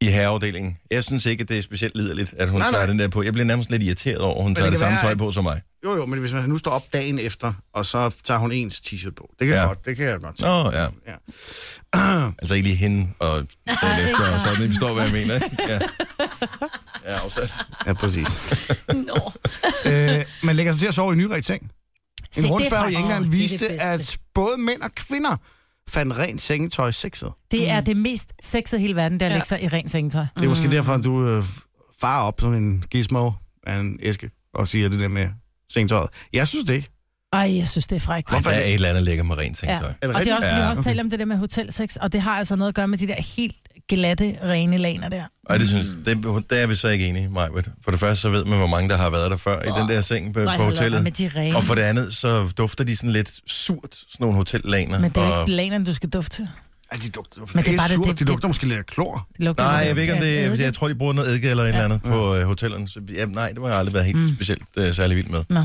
[0.00, 0.78] I herreafdelingen.
[0.90, 2.86] Jeg synes ikke, at det er specielt liderligt, at hun Nej, tager nej.
[2.90, 3.22] den der på.
[3.22, 5.14] Jeg bliver nærmest lidt irriteret over, at hun det tager det kan samme være, tøj
[5.14, 5.60] på som mig.
[5.84, 8.80] Jo, jo, men hvis man nu står op dagen efter, og så tager hun ens
[8.80, 9.30] t-shirt på.
[9.38, 9.64] Det kan, Ja.
[9.66, 10.40] godt, det kan jeg godt.
[10.40, 10.86] Nå, ja.
[11.06, 12.30] Ja.
[12.38, 13.46] Altså ikke lige hende og den
[14.10, 15.34] efter, og sådan, I forstår, hvad jeg mener.
[15.34, 15.56] ikke?
[15.68, 15.78] Ja,
[17.06, 17.54] ja afsat.
[17.86, 18.28] Ja, præcis.
[18.94, 19.32] Nå.
[19.90, 21.62] øh, man lægger sig til at sove i en nyret seng.
[21.62, 21.70] En
[22.32, 23.84] Se, det er rundspørg i England det er viste, det bedste.
[23.84, 25.36] at både mænd og kvinder
[25.88, 27.32] fandt rent sengetøj sexet.
[27.50, 29.30] Det er det mest sexede i hele verden, der ja.
[29.30, 29.34] Ja.
[29.34, 30.26] lægger sig i ren sengetøj.
[30.36, 31.44] Det er måske derfor, at du øh,
[32.00, 33.30] farer op som en gizmo
[33.66, 35.28] af en æske og siger det der med
[35.72, 36.10] sengetøjet.
[36.32, 36.88] Jeg synes det ikke.
[37.32, 38.30] Ej, jeg synes, det er frækt.
[38.30, 39.66] Der er et eller andet, der ligger med rent Ja.
[39.66, 39.92] sengetøj.
[40.02, 40.90] Er det Og det er også, vi Ja, har også okay.
[40.90, 43.06] talt om det der med hotelsex, og det har altså noget at gøre med de
[43.06, 43.56] der helt
[43.88, 45.24] glatte, rene laner der.
[45.46, 47.68] Og det synes det, der er vi så ikke enige, Majbert.
[47.84, 49.88] For det første, så ved man, hvor mange, der har været der før i den
[49.88, 51.02] der seng på, Nej, på hotellet.
[51.02, 51.56] Med de rene.
[51.56, 54.98] Og for det andet, så dufter de sådan lidt surt, sådan nogle hotellaner.
[54.98, 55.42] Men det er og...
[55.42, 56.48] ikke lanerne, du skal dufte.
[56.92, 58.06] Ja, de dugter, Men det er bare det- surt.
[58.06, 59.26] det- de lugter måske lidt af klor.
[59.36, 61.50] Det lugter Nej, jeg ved ikke, om det er, jeg tror, de bruger noget eddike
[61.50, 62.88] eller et eller andet på øh, hotellerne.
[62.88, 64.34] Så, ja, nej, det må jeg aldrig være helt Mm.
[64.34, 65.44] specielt øh, særlig vild med.
[65.48, 65.60] Nå.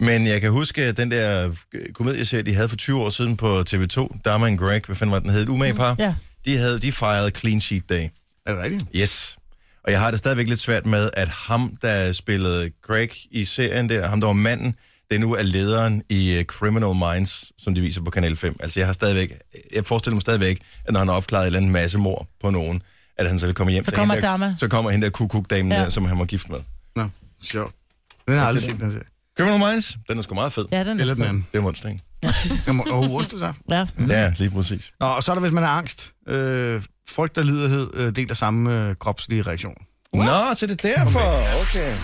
[0.00, 3.36] Men jeg kan huske, at den der øh, komedieserie, de havde for 20 år siden
[3.36, 6.14] på TV2, Dharma and Greg, hvad fanden var den hed, et umage par, Ja.
[6.46, 8.08] De, havde, de fejrede Clean Sheet Day.
[8.46, 8.84] Er det rigtigt?
[8.96, 9.36] Yes.
[9.84, 13.88] Og jeg har det stadigvæk lidt svært med, at ham, der spillede Greg i serien
[13.88, 14.74] der, ham der var manden,
[15.10, 18.56] det nu er lederen i uh, Criminal Minds, som de viser på Kanal 5.
[18.60, 19.32] Altså jeg har stadigvæk,
[19.74, 22.50] jeg forestiller mig stadigvæk, at når han har opklaret et eller andet masse mord på
[22.50, 22.82] nogen,
[23.18, 24.54] at han så kommer hjem Så til kommer der, Dharma.
[24.58, 25.78] så kommer hende der kukuk-damen Ja.
[25.78, 26.58] der, som han var gift med.
[26.96, 27.08] Nå,
[27.42, 27.74] sjovt.
[28.26, 29.02] Den har jeg aldrig set, den.
[29.38, 30.64] Criminal Minds, den er sgu meget fed.
[30.72, 31.46] Ja, den er Eller den anden.
[31.52, 32.00] Det er onsdag.
[32.90, 33.52] Og onsdag så.
[33.70, 33.86] Ja.
[33.96, 34.06] Mm.
[34.06, 34.92] Ja, lige præcis.
[35.00, 36.12] Nå, og så er der, hvis man har angst.
[36.28, 39.74] Øh, frygt og liderhed øh, deler samme øh, kropslige reaktion.
[40.14, 40.24] Nå,
[40.56, 41.20] så det er derfor.
[41.62, 41.94] Okay.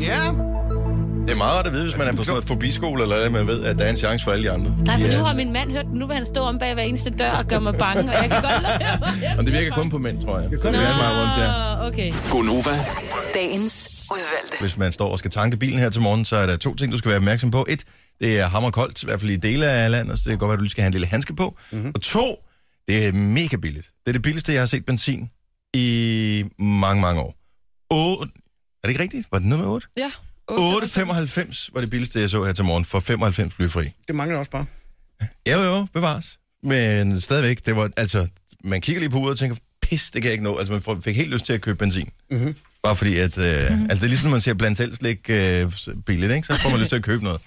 [0.00, 0.59] Ja.
[1.26, 3.32] Det er meget rart at vide, hvis man er på sådan noget forbiskole, eller at
[3.32, 4.76] man ved, at der er en chance for alle de andre.
[4.86, 5.18] Nej, for Ja.
[5.18, 7.46] nu har min mand hørt, nu vil han stå om bag hver eneste dør og
[7.46, 10.38] gøre mig bange, og jeg kan godt lade Og det virker kun på mænd, tror
[10.40, 10.50] jeg.
[10.50, 11.80] Det er meget rundt.
[11.82, 12.12] Nå, okay.
[12.30, 12.70] Gonova,
[13.34, 14.56] Dagens udvalgte.
[14.60, 16.92] Hvis man står og skal tanke bilen her til morgen, så er der to ting,
[16.92, 17.66] du skal være opmærksom på.
[17.68, 17.84] Et,
[18.20, 20.52] det er hammerkoldt, i hvert fald i dele af landet, så det kan godt være,
[20.54, 21.58] at du lige skal have en lille handske på.
[21.72, 21.92] Mm-hmm.
[21.94, 22.36] Og to,
[22.88, 23.86] det er mega billigt.
[23.86, 25.30] Det er det billigste, jeg har set benzin
[25.74, 27.34] i mange, mange år.
[27.90, 28.26] 8, er
[28.82, 29.26] det ikke rigtigt?
[29.32, 29.86] Var det noget med 8?
[29.98, 30.10] Ja.
[30.50, 33.84] 8,95 var det billigste, jeg så her til morgen, for 95 blyfri.
[34.08, 34.66] Det mangler også bare.
[35.50, 36.38] Jo, jo, bevares.
[36.62, 38.26] Men stadigvæk, det var, altså,
[38.64, 40.58] man kigger lige på uret og tænker, pis, det kan jeg ikke nå.
[40.58, 42.08] Altså, man får- fik helt lyst til at købe benzin.
[42.30, 42.54] Mm-hmm.
[42.82, 43.82] Bare fordi, at, øh, mm-hmm.
[43.82, 45.72] altså, det er ligesom, når man ser blandt selv slik øh,
[46.06, 46.46] billigt, ikke?
[46.46, 47.40] Så får man lyst til at købe noget.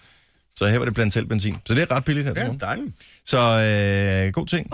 [0.55, 1.57] Så her var det blandt selv benzin.
[1.65, 2.91] Så det er ret billigt her Ja, dejligt.
[3.25, 3.37] Så
[4.27, 4.71] øh, god ting.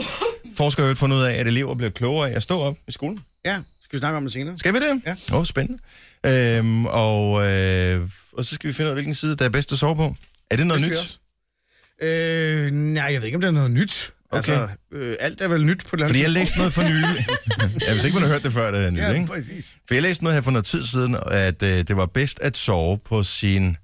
[0.58, 2.92] Forskere har jo fundet ud af, at elever bliver klogere af at stå op i
[2.92, 3.20] skolen.
[3.46, 4.58] Ja, skal vi snakke om det senere?
[4.58, 5.02] Skal vi det?
[5.06, 5.16] Ja.
[5.34, 5.80] Åh, oh, spændende.
[6.26, 9.72] Øhm, og, øh, og så skal vi finde ud af, hvilken side, der er bedst
[9.72, 10.16] at sove på.
[10.52, 11.20] Er det noget Det nyt?
[12.08, 14.14] Øh, nej, jeg ved ikke, om det er noget nyt.
[14.32, 14.38] Okay.
[14.38, 17.26] Altså, øh, alt er vel nyt på eller Fordi jeg læste noget for nylig.
[17.88, 19.26] ja, hvis ikke man har hørt det før, det er nyt, Ja, ikke?
[19.26, 19.78] præcis.
[19.88, 22.58] For jeg læste noget her for noget tid siden, at øh, det var bedst at
[22.58, 23.78] sove på sin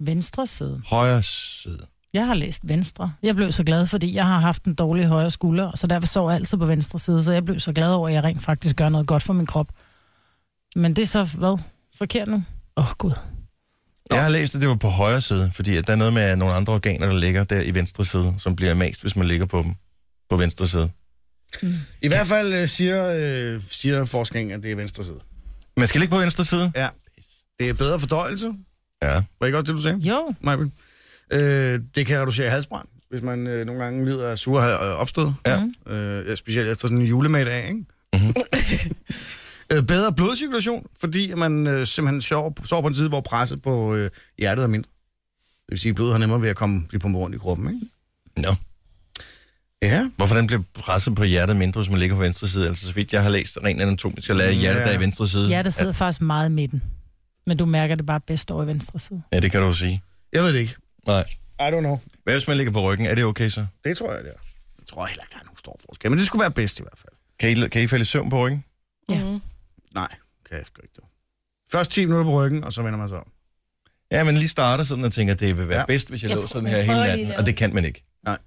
[0.00, 0.82] Venstre side.
[0.86, 1.86] højre side.
[2.14, 3.12] Jeg har læst venstre.
[3.22, 6.30] Jeg blev så glad, fordi jeg har haft en dårlig højre skulder, så derfor sover
[6.30, 8.76] jeg altid på venstre side, så jeg blev så glad over, at jeg rent faktisk
[8.76, 9.68] gør noget godt for min krop.
[10.76, 11.58] Men det er så, hvad?
[11.98, 12.44] Forkert nu?
[12.76, 13.12] Åh, oh, Gud.
[14.10, 16.36] Jeg har læst, at det var på højre side, fordi at der er noget med
[16.36, 19.46] nogle andre organer, der ligger der i venstre side, som bliver mast, hvis man ligger
[19.46, 19.72] på dem
[20.30, 20.90] på venstre side.
[22.02, 25.20] I hvert fald øh, siger, øh, siger forskningen, at det er venstre side.
[25.76, 26.72] Man skal ligge på venstre side?
[26.76, 26.88] Ja.
[27.58, 28.52] Det er bedre fordøjelse.
[29.02, 29.12] Ja.
[29.12, 29.98] Var det ikke også det, du sagde?
[29.98, 30.70] Jo, Michael?
[31.32, 35.32] Øh, det kan reducere halsbrand, hvis man øh, nogle gange lider af sure øh, opstød.
[35.46, 35.62] Ja.
[35.86, 37.84] Øh, ja, specielt efter sådan en julemiddag, ikke?
[38.14, 38.34] Mhm.
[39.72, 43.94] øh, bedre blodcirkulation, fordi man øh, simpelthen sover, sover på en side, hvor presset på
[43.94, 44.88] øh, hjertet er mindre.
[45.66, 47.74] Det vil sige, at blodet har nemmere ved at komme blive pumpet rundt i kroppen,
[47.74, 47.86] ikke?
[48.36, 48.54] Nå.
[49.82, 50.10] Ja.
[50.16, 52.66] Hvorfor den bliver presset på hjertet mindre, hvis man ligger på venstre side?
[52.68, 54.86] Altså, så vidt jeg har læst rent anatomisk, så lader hjertet Ja.
[54.86, 55.48] der i venstre side.
[55.48, 56.82] hjertet sidder faktisk meget i midten.
[57.46, 59.22] Men du mærker det bare bedst over i venstre side.
[59.32, 60.02] Ja, det kan du jo sige.
[60.32, 60.74] Jeg ved det ikke.
[61.06, 61.20] Nej.
[61.60, 62.00] I don't know.
[62.24, 63.06] Hvad hvis man ligger på ryggen?
[63.06, 63.66] Er det okay så?
[63.84, 64.40] Det tror jeg, det er.
[64.78, 66.10] Jeg tror heller ikke, der er nogen stor forskel.
[66.10, 67.12] Men det skulle være bedst i hvert fald.
[67.38, 68.64] Kan I, kan I falde i søvn på ryggen?
[69.08, 69.24] Ja.
[69.24, 69.40] Mm.
[69.94, 70.08] Nej,
[70.48, 70.94] kan jeg sgu ikke.
[71.00, 71.08] Dog.
[71.72, 73.26] Først 10 minutter på ryggen, og så vender man sig om.
[74.12, 75.80] Ja, men lige starter sådan og tænker, at det vil være Ja.
[75.80, 75.86] ja.
[75.86, 77.32] bedst, hvis jeg Jeg lå sådan her hele natten.
[77.32, 78.04] at Og det kan man ikke.
[78.24, 78.38] Nej.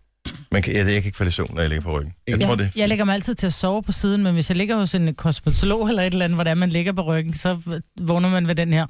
[0.51, 2.13] Man kan, jeg, jeg kan ikke falde i søvn, når jeg ligger på ryggen.
[2.27, 2.45] Jeg Ja.
[2.45, 2.75] tror det.
[2.75, 5.15] Jeg lægger mig altid til at sove på siden, men hvis jeg ligger hos en
[5.15, 8.73] kosmetolog eller et eller andet, hvordan man ligger på ryggen, så vågner man ved den
[8.73, 8.85] her.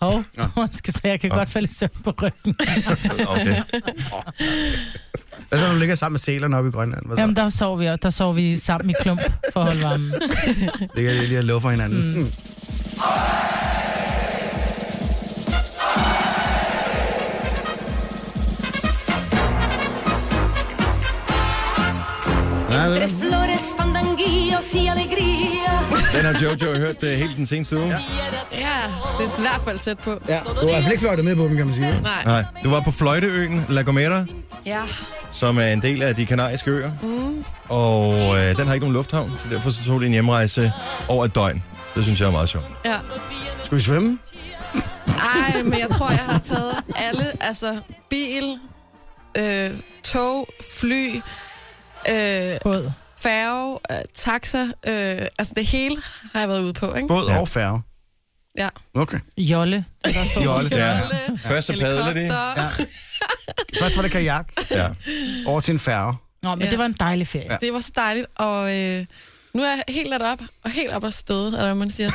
[0.00, 0.12] Hov,
[0.72, 2.56] skal så jeg kan godt falde i søvn på ryggen.
[3.32, 3.62] Okay.
[5.48, 7.06] Hvad så, når du ligger sammen med sælerne oppe i Grønland?
[7.06, 7.20] Hvad så?
[7.20, 9.20] Jamen, der sover vi, der sover vi sammen i klump
[9.52, 10.12] for at holde varmen.
[10.96, 12.18] Ligger lige og for hinanden.
[12.20, 12.26] Mm.
[22.72, 25.90] Entre flores, fandanguillos y alegrías.
[26.14, 27.86] Den har Jojo hørt uh, helt den seneste uge.
[27.86, 27.98] Ja.
[28.52, 28.68] Ja,
[29.18, 30.10] det er i hvert fald tæt på.
[30.28, 30.38] ja.
[30.62, 32.00] Du har fald ikke fløjtet med på dem, kan man sige.
[32.02, 32.24] Nej.
[32.24, 34.24] Nej, du var på Fløjteøen, La Gomera,
[34.66, 34.80] Ja.
[35.32, 36.90] Som er en del af de kanariske øer.
[37.02, 37.44] Mm.
[37.68, 40.72] Og øh, den har ikke nogen lufthavn, så derfor så tog de en hjemrejse
[41.08, 41.62] over et døgn.
[41.94, 42.66] Det synes jeg er meget sjovt.
[42.84, 42.96] Ja.
[43.62, 44.18] Skal vi svømme?
[45.06, 47.78] Ej, men jeg tror, jeg har taget alle, altså
[48.10, 48.58] bil,
[49.38, 49.70] øh,
[50.04, 50.48] tog,
[50.80, 51.14] fly,
[52.08, 52.92] øh, Båd.
[53.18, 55.96] færge, øh, taxa, øh, altså det hele
[56.32, 57.08] har jeg været ude på, ikke?
[57.08, 57.40] Båd Ja.
[57.40, 57.82] og færge.
[58.58, 58.68] Ja.
[58.94, 59.18] Okay.
[59.38, 59.84] Jolle.
[60.44, 60.76] Jolle.
[60.76, 61.00] Ja.
[61.44, 62.20] Først så padler de.
[62.20, 62.68] Ja.
[63.80, 64.88] Først var det kajak, Ja.
[65.46, 66.14] over til en færge.
[66.42, 66.70] Nå, men Ja.
[66.70, 67.52] det var en dejlig ferie.
[67.52, 67.56] Ja.
[67.60, 69.04] Det var så dejligt, og øh,
[69.54, 72.10] nu er jeg helt ladt op, og helt op og støde, eller hvad man siger.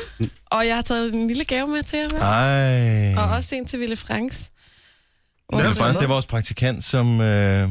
[0.52, 3.14] og jeg har taget en lille gave med til jer, Ej.
[3.24, 4.38] og også en til Ville Franks.
[4.38, 7.20] Det er Vores- faktisk det er vores praktikant, som...
[7.20, 7.68] Øh,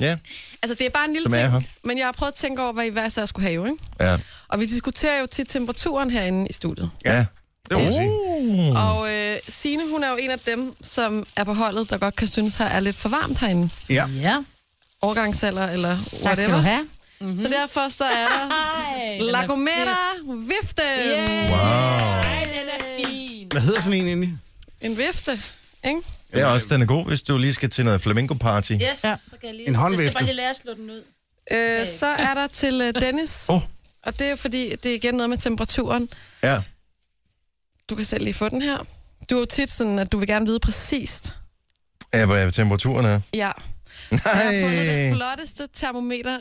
[0.00, 0.16] ja,
[0.62, 2.72] Altså, det er bare en lille som ting, men jeg har prøvet at tænke over,
[2.72, 3.84] hvad I hver især skulle have, ikke?
[4.00, 4.18] Ja.
[4.48, 6.90] Og vi diskuterer jo tit temperaturen herinde i studiet.
[7.04, 7.24] Ja.
[7.68, 8.10] Det må man sige.
[8.70, 8.84] Uh.
[8.98, 12.16] Og øh, Signe, hun er jo en af dem, som er på holdet, der godt
[12.16, 13.70] kan synes, her er lidt for varmt herinde.
[13.88, 14.06] Ja.
[14.06, 14.36] Ja,
[15.02, 16.58] Overgangsalder eller tak skal du whatever.
[16.58, 16.88] have.
[17.42, 18.48] Så derfor så er der
[19.18, 19.96] er Lagomera
[20.36, 20.82] Vifte.
[21.06, 21.50] Yeah.
[21.50, 21.58] Wow.
[21.58, 23.48] Ej, den er fin.
[23.50, 24.36] Hvad hedder sådan en egentlig?
[24.80, 25.42] En vifte,
[25.88, 26.00] ikke?
[26.32, 28.72] Det er også, den er god, hvis du lige skal til noget flamenco-party.
[28.72, 29.16] Yes, Ja.
[29.16, 29.68] så kan jeg lige...
[29.68, 30.04] En håndvifte.
[30.04, 31.02] Jeg skal bare lige lære at slå den ud.
[31.52, 33.46] Øh, så er der til øh, Dennis.
[33.50, 33.60] Åh.
[34.02, 36.08] Og det er fordi, det er igen noget med temperaturen.
[36.42, 36.58] Ja.
[37.90, 38.78] Du kan selv lige få den her.
[39.30, 41.34] Du er jo tit sådan, at du vil gerne vide præcist.
[42.14, 43.20] Ja, hvad temperaturen er.
[43.34, 43.50] Ja.
[44.10, 45.12] Jeg har fundet det Nej.
[45.16, 46.38] flotteste termometer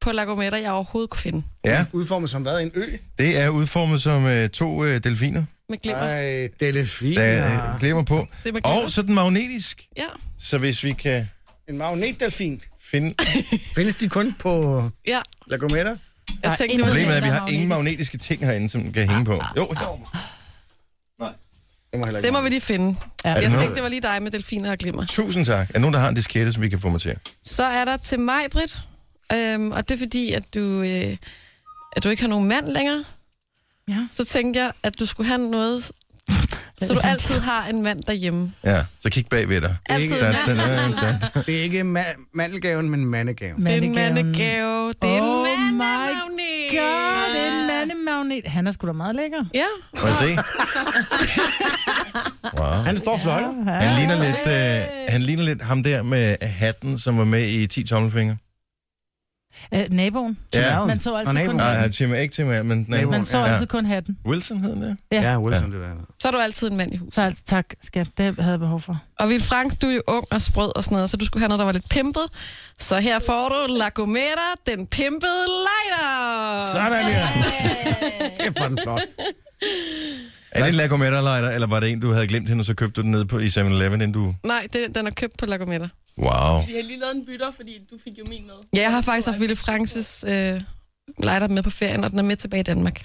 [0.00, 1.42] på lagometer, jeg overhovedet kunne finde.
[1.64, 2.60] Ja, Udformet som hvad?
[2.60, 2.96] En ø?
[3.18, 6.02] det er udformet som øh, to øh, delfiner, Med glimmer.
[6.02, 7.22] Ej, delfiner.
[7.22, 8.26] der øh, glimmer på.
[8.42, 8.84] Det er med glimmer.
[8.84, 9.86] Og så er den magnetisk.
[9.96, 10.04] Ja.
[10.38, 11.28] Så hvis vi kan
[11.68, 12.60] En magnetdelfin.
[12.90, 13.14] finde...
[13.74, 15.20] Findes de kun på Ja.
[15.46, 15.96] Lagometa?
[16.42, 18.12] Jeg tænkte, det var Problemet er, at vi har er ingen magnetisk.
[18.12, 19.32] magnetiske ting herinde, som kan hænge på.
[19.56, 19.98] Jo, jo.
[21.92, 22.96] Det må, heller ikke det må vi lige finde.
[23.24, 23.28] Ja.
[23.30, 25.06] Jeg det noget- tænkte, det var lige dig med delfiner og glimmer.
[25.06, 25.68] Tusind tak.
[25.68, 27.16] Er der nogen, der har en diskette, som vi kan få mig til?
[27.42, 28.78] Så er der til mig, Britt.
[29.32, 31.16] Øhm, og det er fordi, at du, øh,
[31.96, 33.04] at du ikke har nogen mand længere.
[33.92, 34.06] Ja.
[34.10, 35.84] Så tænkte jeg, at du skulle have noget,
[36.82, 38.52] så du altid har en mand derhjemme.
[38.64, 39.76] Ja, så kig bag ved dig.
[39.88, 40.94] Altid en da, mand.
[40.94, 41.42] da, da.
[41.46, 43.66] Det er ikke ma- mandelgaven, men mandegaven.
[43.66, 44.88] Det er en mandegave.
[45.02, 46.70] Det er en Oh my mandemagnet.
[46.70, 48.46] God, det er en mandemagnet.
[48.46, 49.44] Han er sgu da meget lækker.
[49.54, 49.64] Ja,
[50.02, 50.38] Må jeg se?
[52.58, 52.66] Wow.
[52.84, 53.64] Han står fløjter.
[53.80, 57.66] Han ligner lidt, øh, han ligner lidt ham der med hatten, som var med i
[57.66, 58.36] 10 tommelfinger.
[59.74, 60.38] Øh, naboen.
[60.54, 60.84] Ja.
[60.84, 61.46] Man så naboen.
[61.46, 61.82] kun Nej, hatten.
[61.82, 63.10] han Tim, ikke Tim, men Naboen.
[63.10, 63.44] Man så ja.
[63.44, 64.18] altid kun hatten.
[64.26, 64.96] Wilson hed han det?
[65.12, 65.22] Ja.
[65.22, 65.90] Ja, Wilson, det der.
[66.18, 67.14] så er du altid en mand i huset.
[67.14, 68.06] Så altså, tak, skat.
[68.18, 68.98] Det havde jeg behov for.
[69.18, 71.40] Og Vildt Franks, du er jo ung og sprød og sådan noget, så du skulle
[71.40, 72.22] have noget, der var lidt pimpet.
[72.78, 76.60] Så her får du La Gomera, den pimpede lighter.
[76.72, 77.28] Sådan der.
[78.40, 79.00] Kæft, hvor er den flot.
[80.52, 82.74] Er det en Lagometa lighter, eller var det en, du havde glemt hende, og så
[82.74, 84.34] købte du den ned på i 7-Eleven, inden du...
[84.44, 85.88] Nej, det, den er købt på La Gomera.
[86.18, 86.66] Wow.
[86.66, 88.54] Vi har lige lavet en bytter, fordi du fik jo min med.
[88.74, 90.60] Ja, jeg har faktisk haft Ville Franks' øh,
[91.22, 93.02] lighter med på ferien, og den er med tilbage i Danmark.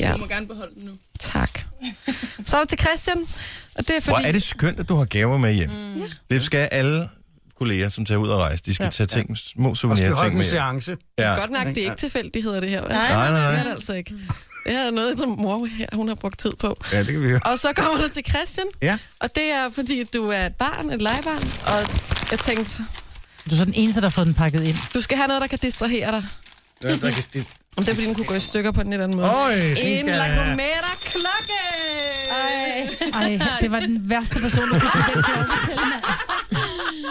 [0.00, 0.92] Ja, Du må gerne beholde den nu.
[1.20, 1.50] tak.
[2.44, 3.16] Så er der til Christian,
[3.74, 4.28] og det er Hvor fordi...
[4.28, 5.70] er det skønt, at du har gaver med hjem.
[5.70, 6.02] Mm.
[6.30, 7.08] Det skal alle
[7.58, 8.62] kolleger, som tager ud og rejse.
[8.66, 8.90] De skal Ja.
[8.90, 10.96] tage ting, små Og skal holde en med seance.
[11.18, 11.34] Ja.
[11.34, 12.80] Godt nok, det er ikke tilfældigheder, det her.
[12.82, 12.90] vel?
[12.90, 13.62] Nej, Nej, nej, Det er nej.
[13.64, 14.14] det altså ikke.
[14.68, 16.76] Det her er noget, som mor her, hun har brugt tid på.
[16.92, 17.40] Ja, det kan vi høre.
[17.44, 18.98] Og så kommer du til Christian, Ja.
[19.20, 21.78] og det er fordi, du er et barn, et legebarn, og
[22.30, 22.82] jeg tænkte,
[23.50, 24.76] Du er så den eneste, der har fået den pakket ind.
[24.94, 26.24] du skal have noget, der kan distrahere dig.
[26.84, 27.46] Ja, der kan stit.
[27.76, 29.30] Om det er, fordi den kunne gå i stykker på den eller anden måde.
[29.30, 30.04] Øj, en skal...
[30.18, 31.60] Lagomera klokke!
[33.14, 35.76] Ej, det var den værste person, du fik den klokke til.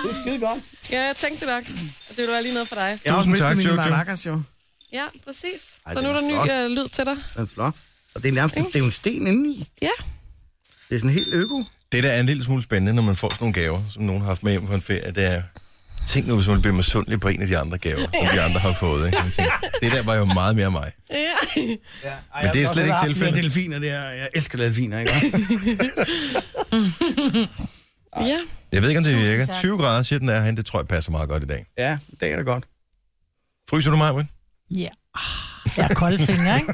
[0.04, 0.60] Det er skide godt.
[0.92, 1.64] Ja, jeg tænkte det nok.
[2.10, 3.00] Det ville være lige noget for dig.
[3.06, 4.42] Jeg har også Tusind mistet tak, mine maracas, jo.
[4.94, 5.80] Ja, præcis.
[5.86, 6.48] Ej, så det nu er er der flot.
[6.48, 7.16] ny øh, lyd til dig.
[7.36, 7.74] Den er flot.
[8.16, 9.70] Og det er nærmest det er jo en sten indeni.
[9.82, 9.90] Ja.
[10.90, 11.64] Det er sådan helt øko.
[11.92, 14.22] Det, der er en lille smule spændende, når man får sådan nogle gaver, som nogen
[14.22, 15.44] har haft med hjem på en ferie, det er...
[16.08, 18.60] Tænk nu, hvis man bliver misundelig på en af de andre gaver, som de andre
[18.60, 19.06] har fået.
[19.06, 19.18] Ikke?
[19.22, 20.92] Man tænker, det der var jo meget mere mig.
[21.10, 21.16] Ja.
[21.58, 23.34] Ja, Ej, Men det er slet ikke tilfældet.
[23.36, 24.10] De delfiner der.
[24.10, 25.12] Jeg elsker delfiner, ikke?
[28.18, 28.38] ja.
[28.74, 29.46] Jeg ved ikke, om det Tusind virker.
[29.46, 29.56] tak.
[29.56, 30.58] 20 grader, siger den er herinde.
[30.58, 31.66] Det tror jeg passer meget godt i dag.
[31.78, 32.64] ja, det er da godt.
[33.70, 34.30] Fryser du mig, Win?
[34.72, 34.88] Ja.
[35.78, 36.74] Jeg er kolde fingre, ikke?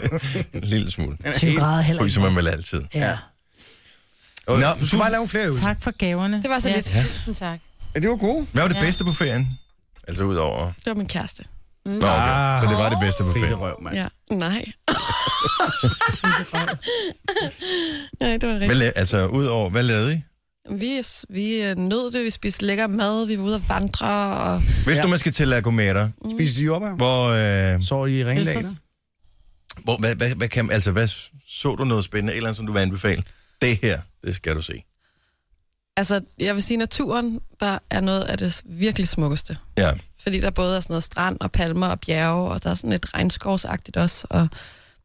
[0.53, 1.17] En lille smule.
[1.17, 2.29] Den er 20 helt- grader heller Fryser ikke.
[2.29, 2.83] man vel altid.
[2.93, 3.17] Ja.
[4.47, 5.63] Nå, Du skal bare lave flere øvelser.
[5.63, 6.41] Tak for gaverne.
[6.41, 6.75] Det var så ja.
[6.75, 6.97] lidt.
[7.17, 7.59] Tusind tak.
[7.95, 8.47] Ja, det var gode.
[8.51, 8.81] Hvad var det Ja.
[8.81, 9.59] bedste på ferien?
[10.07, 10.65] Altså udover...
[10.65, 11.43] Det var min kæreste.
[11.85, 12.07] Nå, okay.
[12.07, 12.63] Ah.
[12.63, 13.59] Så det var det bedste på Fede ferien.
[13.59, 13.95] røv, mand.
[13.95, 14.07] Ja.
[14.35, 14.65] Nej.
[18.19, 18.81] Nej, det var Hvad, rigtigt.
[18.83, 20.21] la- altså, udover, hvad lavede I?
[20.69, 24.97] Vi, vi nød det, vi spiste lækker mad, vi var ude at vandre, og Hvis
[24.97, 25.03] Ja.
[25.03, 26.91] nu man skal til Lagometer, Spiste de jordbær?
[26.95, 27.27] hvor,
[27.75, 28.57] øh, Så i ringdagen?
[28.59, 28.75] Østers.
[29.83, 31.07] hvor hvad, hvad, hvad, kan, altså, hvad
[31.47, 33.23] så du noget spændende, et eller andet, som du vil anbefale?
[33.61, 34.83] Det her, det skal du se.
[35.97, 39.57] altså, jeg vil sige, naturen, der er noget af det virkelig smukkeste.
[39.77, 39.91] Ja.
[40.19, 42.89] Fordi der både er sådan noget strand og palmer og bjerge, og der er sådan
[42.89, 44.47] lidt regnskovsagtigt også, og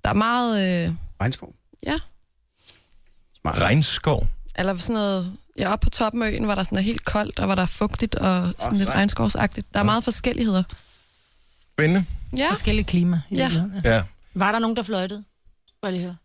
[0.04, 1.54] der er meget, øh, Regnskov.
[1.86, 1.94] ja,
[3.46, 4.26] Regnskov.
[4.58, 5.32] Eller sådan noget...
[5.58, 7.66] Ja, oppe på toppen af øen var der sådan noget helt koldt, og var der
[7.66, 8.98] fugtigt og sådan lidt sejt.
[8.98, 9.66] regnskovsagtigt.
[9.74, 10.62] Der er meget forskelligheder.
[11.74, 12.04] Spændende.
[12.36, 13.20] Ja, Forskellige klima.
[13.30, 13.50] i Ja.
[13.84, 14.02] Ja.
[14.34, 15.24] Var der nogen, der fløjtede?
[15.82, 16.16] Bare lige høre.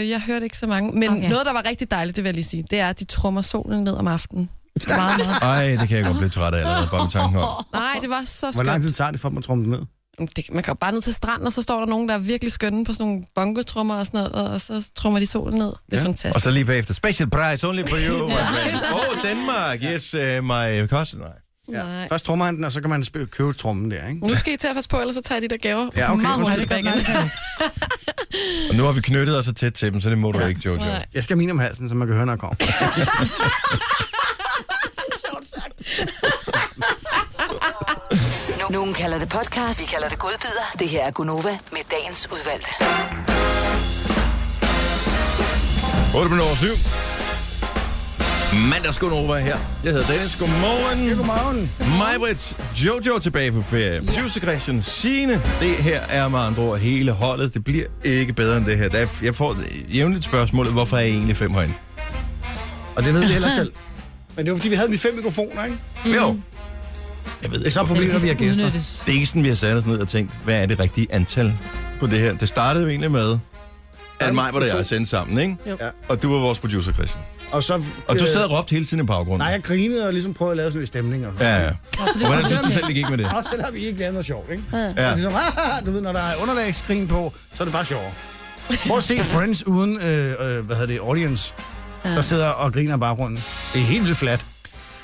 [0.00, 0.92] øh, jeg hørte ikke så mange.
[0.98, 1.28] Men Okay.
[1.28, 3.42] noget, der var rigtig dejligt, det vil jeg lige sige, det er, at de trummer
[3.42, 4.50] solen ned om aftenen.
[4.74, 5.42] Det er meget, meget.
[5.42, 7.64] Ej, det kan jeg godt blive træt af allerede, bare med tanken om.
[7.72, 8.84] Nej, det var så Hvor lang skønt.
[8.84, 9.80] tid tager det for dem at trumme den ned?
[10.36, 12.18] Det, man kan jo bare ned til stranden, og så står der nogen, der er
[12.18, 15.66] virkelig skønne på sådan nogle bongotrummer og sådan noget, og så trummer de solen ned.
[15.66, 15.96] Det er Ja.
[15.98, 16.04] ja.
[16.04, 16.34] fantastisk.
[16.34, 18.28] Og så lige bagefter, special price only for you.
[18.28, 18.76] my friend.
[18.92, 21.18] oh, Denmark, yes, uh, my cousin.
[21.18, 21.28] Nej.
[21.68, 22.08] Nej.
[22.08, 24.26] Først trummer han den, og så kan man spille, købe trummen der, ikke?
[24.26, 26.22] Nu skal I til at passe på, ellers så tager de der gaver Ja, okay,
[26.22, 26.86] meget hurtigt igen.
[28.70, 30.60] Og nu har vi knyttet os så tæt til dem, så det må du ikke,
[30.64, 30.76] Jojo.
[30.78, 31.06] Nej.
[31.14, 32.56] Jeg skal have min om halsen, så man kan høre, når jeg kommer.
[36.04, 36.43] Nu-
[38.74, 40.74] Nogen kalder det podcast, vi kalder det godbider.
[40.78, 42.68] Det her er Gunova med dagens udvalgte.
[46.16, 46.66] 8 minutter over 7.
[48.70, 49.56] Mandagsgunova her.
[49.84, 50.36] Jeg hedder Dennis.
[50.36, 51.16] Godmorgen.
[51.16, 51.72] Godmorgen.
[51.98, 54.02] Majbrits, Jojo tilbage på ferie.
[54.06, 55.32] Producer Christian, Signe.
[55.60, 57.54] Det her er med andre ord hele holdet.
[57.54, 58.88] Det bliver ikke bedre end det her.
[58.88, 59.56] Der er- Jeg får
[59.94, 61.74] jævnligt spørgsmålet, hvorfor er I egentlig fem herinde?
[62.96, 63.72] Og det ved vi heller ikke selv.
[64.36, 65.78] Men det var, fordi vi havde de fem mikrofoner, ikke?
[66.06, 66.36] Jo.
[67.42, 68.66] Jeg ved Det er ikke, så problemet, vi har gæster.
[68.66, 69.02] Udnyttes.
[69.06, 71.06] Det er ikke sådan, vi har sat os ned og tænkt, hvad er det rigtige
[71.10, 71.54] antal
[72.00, 72.34] på det her.
[72.34, 73.38] Det startede jo egentlig med,
[74.20, 75.56] at mig var der jeg sendte sammen, ikke?
[75.66, 75.76] Jo.
[75.80, 75.88] Ja.
[76.08, 77.22] Og du var vores producer, Christian.
[77.52, 77.74] Og, så,
[78.08, 79.38] Og du øh, sad og råbte hele tiden i baggrunden.
[79.38, 81.26] Nej, jeg grinede og ligesom prøvede at lave sådan lidt stemning.
[81.26, 81.70] Og, Ja, ja.
[81.98, 83.26] Og hvordan synes du selv, det gik med det?
[83.34, 84.62] Og selv har vi ikke lavet noget sjovt, ikke?
[84.72, 84.92] Ja.
[84.96, 85.12] Ja.
[85.12, 85.32] Ligesom,
[85.86, 88.12] du ved, når der er underlagsskrin på, så er det bare sjovt.
[88.86, 91.54] Prøv at se Friends uden, øh, øh, hvad hedder det, audience,
[92.04, 93.44] der sidder og griner i baggrunden.
[93.72, 94.44] Det er helt vildt flat.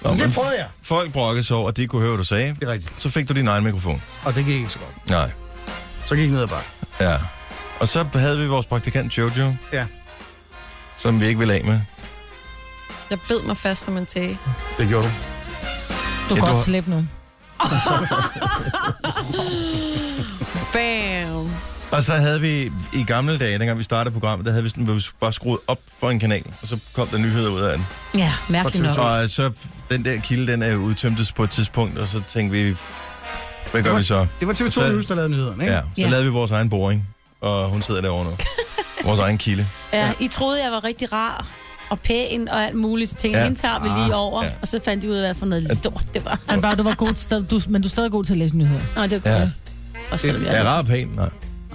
[0.02, 0.66] Nå, det prøvede jeg.
[0.82, 2.54] Folk brokkede sig over, at de ikke kunne høre, hvad du sagde.
[2.60, 3.02] Det er rigtigt.
[3.02, 4.02] Så fik du din egen mikrofon.
[4.24, 5.10] Og det gik ikke så godt.
[5.10, 5.30] Nej.
[6.06, 6.68] Så gik jeg ned ad bakke.
[7.00, 7.16] Ja.
[7.80, 9.86] Og så havde vi vores praktikant Jojo, Ja,
[10.98, 11.80] som vi ikke ville af med.
[13.10, 14.38] Jeg bed mig fast som en tage.
[14.78, 15.12] det gjorde du.
[16.28, 17.06] Du Ja, kan du godt slippe nu.
[20.72, 21.50] Bam!
[21.92, 24.84] Og så havde vi i gamle dage, dengang vi startede programmet, der havde vi sådan,
[24.84, 27.76] hvor vi bare skruet op for en kanal, og så kom der nyheder ud af
[27.76, 27.86] den.
[28.14, 28.98] Ja, mærkeligt nok.
[28.98, 29.50] Og så
[29.90, 32.76] den der kilde, den er udtømtes på et tidspunkt, og så tænkte vi,
[33.72, 34.26] hvad gør vi så?
[34.40, 35.74] Det var TV2 Så- News, der lavede nyhederne, ikke?
[35.74, 36.08] Ja, så Ja.
[36.08, 37.08] lavede vi vores egen boring,
[37.40, 38.30] og hun sidder derovre nu.
[39.04, 39.66] Vores egen kilde.
[39.92, 41.46] Ja, I troede, jeg var rigtig rar
[41.90, 43.16] og pæn og alt muligt.
[43.16, 43.46] Tænkte, Ja.
[43.46, 43.54] ja.
[43.54, 44.42] tager vi lige over.
[44.44, 44.48] Ja.
[44.48, 44.54] Ja.
[44.62, 46.38] Og så fandt de ud af, hvad for noget lort det var.
[46.50, 48.56] Men bare, du var god til, du, men du er stadig god til at læse
[48.56, 48.80] nyheder.
[48.96, 49.38] Nå, det var Ja.
[49.38, 49.48] godt.
[50.10, 50.56] Og selvom Er jeg...
[50.56, 51.08] jeg rar og pæn?
[51.16, 51.28] Nej.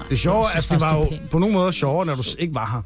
[0.10, 2.16] Det sjove er, Jeg at det var jo det er på nogle måder sjovere, når
[2.16, 2.82] du ikke var her.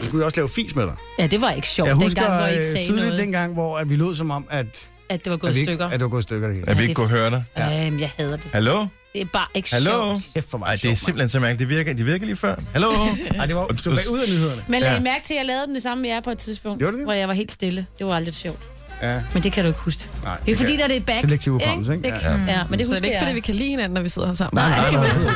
[0.00, 0.94] Du skulle jo også lave fis med dig.
[1.18, 3.18] Ja, det var ikke sjovt Jeg husker dengang, hvor I ikke øh, sagde tydeligt noget.
[3.20, 5.70] dengang, hvor at vi lød som om, at, At det var gået at, vi ikke,
[5.70, 5.86] stykker.
[5.86, 6.68] at det var gået i stykker det hele.
[6.70, 7.44] At vi ikke det- kunne høre dig?
[7.56, 7.86] Ja.
[7.86, 8.44] Øhm, jeg hader det.
[8.52, 8.86] Hallo?
[9.12, 9.90] Det er bare ikke Hallo?
[9.90, 10.22] sjovt.
[10.34, 10.66] Kæft for mig.
[10.66, 11.58] Ej, det er simpelthen så mærkeligt.
[11.70, 12.54] Det virker, de virker lige før.
[12.72, 12.88] Hallo?
[13.38, 14.64] Ej, det var Og- tilbage ud af nyhederne.
[14.68, 15.00] Men lagde Ja.
[15.00, 16.92] I mærke til, at jeg lavede den det samme med jer på et tidspunkt, Gjorde
[16.92, 17.06] du det?
[17.06, 17.86] hvor jeg var helt stille.
[17.98, 18.58] Det var aldrig sjovt.
[19.02, 19.22] Ja.
[19.34, 20.06] Men det kan du ikke huske.
[20.24, 21.20] Nej, Det er fordi, kan- der er det back.
[21.20, 22.02] Selektiv hukommelse, ikke?
[22.10, 22.30] Det, Ja.
[22.30, 22.36] ja.
[22.48, 23.34] ja, men det Så er husker det ikke, fordi jeg.
[23.34, 24.58] vi kan lide hinanden, når vi sidder her sammen?
[24.62, 25.32] Nej, Nej, nej, nej.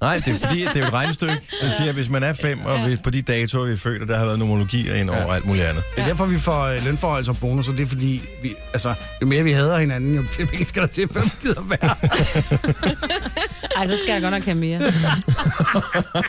[0.00, 1.34] Nej, det er fordi, at det er jo et regnestykke.
[1.62, 4.02] Det siger, at hvis man er fem, og vi, på de datoer, vi er født,
[4.02, 5.82] og der har været nomologier ind over alt muligt andet.
[5.96, 8.94] Det er derfor, vi får øh, lønforhold og bonus, og det er fordi, vi, altså,
[9.20, 11.96] jo mere vi hader hinanden, jo flere penge skal der til, før vi gider være.
[13.76, 14.78] Ej, så skal jeg godt nok have mere.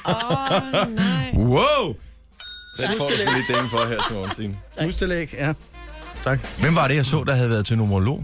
[0.08, 1.32] Åh, oh, nej.
[1.34, 1.96] Wow!
[2.78, 4.56] Den får du sgu lige dænge for her til morgen, Signe.
[4.82, 5.54] Hustillæg, ja.
[6.22, 6.40] Tak.
[6.60, 8.24] Hvem var det, jeg så, der havde været til nomolog?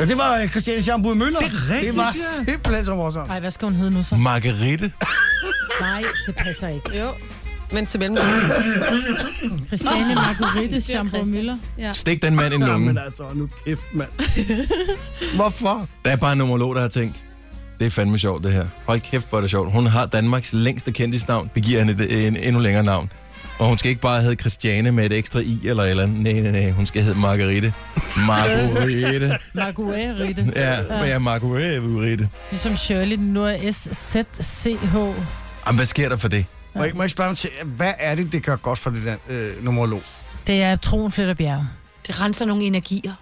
[0.00, 1.38] Ja, det var øh, Christiane Schamburg Møller.
[1.38, 2.44] Det er rigtigt, Det var ja.
[2.44, 3.28] simpelthen så morsomt.
[3.28, 4.16] Nej, hvad skal hun hedde nu så?
[4.16, 4.92] Marguerite.
[5.80, 6.98] Nej, det passer ikke.
[6.98, 7.06] Jo.
[7.72, 8.18] Men til mellem...
[9.66, 11.10] Christiane Marguerite Christian.
[11.34, 11.58] Møller.
[11.78, 11.92] Ja.
[11.92, 12.84] Stik den mand i lungen.
[12.86, 14.08] men altså, nu kæft, mand.
[15.36, 15.86] Hvorfor?
[16.04, 17.24] Der er bare en nomolog, der har tænkt,
[17.80, 18.66] det er fandme sjovt det her.
[18.86, 19.72] Hold kæft, hvor er det sjovt.
[19.72, 21.50] Hun har Danmarks længste kendtisnavn.
[21.54, 23.10] Vi giver hende et, en endnu længere navn.
[23.58, 26.18] Og hun skal ikke bare hedde Christiane med et ekstra i eller eller andet.
[26.22, 26.70] Nej, nej, nej.
[26.70, 27.72] Hun skal hedde Marguerite.
[28.26, 29.38] Marguerite.
[29.54, 30.52] Marguerite.
[30.56, 32.28] Ja, men ja, Marguerite.
[32.50, 34.96] Ligesom Shirley, nu er S-Z-C-H.
[35.66, 36.46] Jamen, hvad sker der for det?
[36.74, 39.04] Må jeg, må jeg spørge mig til, hvad er det, det gør godt for det
[39.04, 40.02] der øh, numerolog?
[40.46, 41.66] Det er Troen flytter bjerg.
[42.06, 43.12] Det renser nogle energier.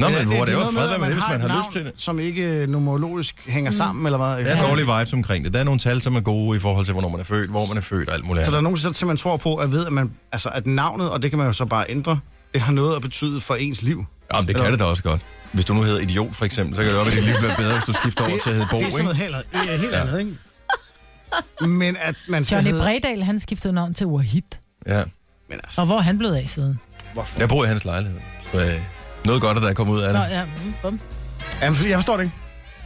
[0.00, 1.48] Nå, men Er hvor det er jo noget fred at med det, hvis man har
[1.48, 1.92] navn, lyst til det.
[1.96, 4.44] Som ikke øh, numerologisk hænger sammen, eller hvad?
[4.44, 5.52] Der er dårlige vibes omkring det.
[5.54, 7.66] Der er nogle tal, som er gode i forhold til, hvornår man er født, hvor
[7.66, 9.72] man er født og alt muligt Så der er nogen, der simpelthen tror på, at
[9.72, 12.20] ved, at, man, altså, at navnet, og det kan man jo så bare ændre,
[12.52, 14.04] det har noget at betyde for ens liv.
[14.34, 15.20] Jamen, det kan det da også godt.
[15.52, 17.38] Hvis du nu hedder Idiot, for eksempel, så kan det godt være, at dit liv
[17.38, 19.80] bliver bedre, hvis du skifter over til at hedde Bo, det er sådan noget helt,
[19.80, 20.32] helt andet, ikke?
[21.68, 22.84] Men at man skal Johnny hedde...
[22.84, 24.42] Bredal, han skiftede navn til Wahid.
[24.86, 25.02] Ja.
[25.48, 26.80] Men altså, Og hvor er han blevet af siden?
[27.12, 27.40] hvorfor?
[27.40, 28.20] Jeg bor i hans lejlighed.
[28.52, 28.66] Så, øh,
[29.24, 30.30] noget godt, at der er kommet ud af Nå, det.
[30.30, 30.44] ja.
[30.44, 31.00] mm, bum.
[31.62, 32.34] Jamen, fordi jeg forstår det ikke.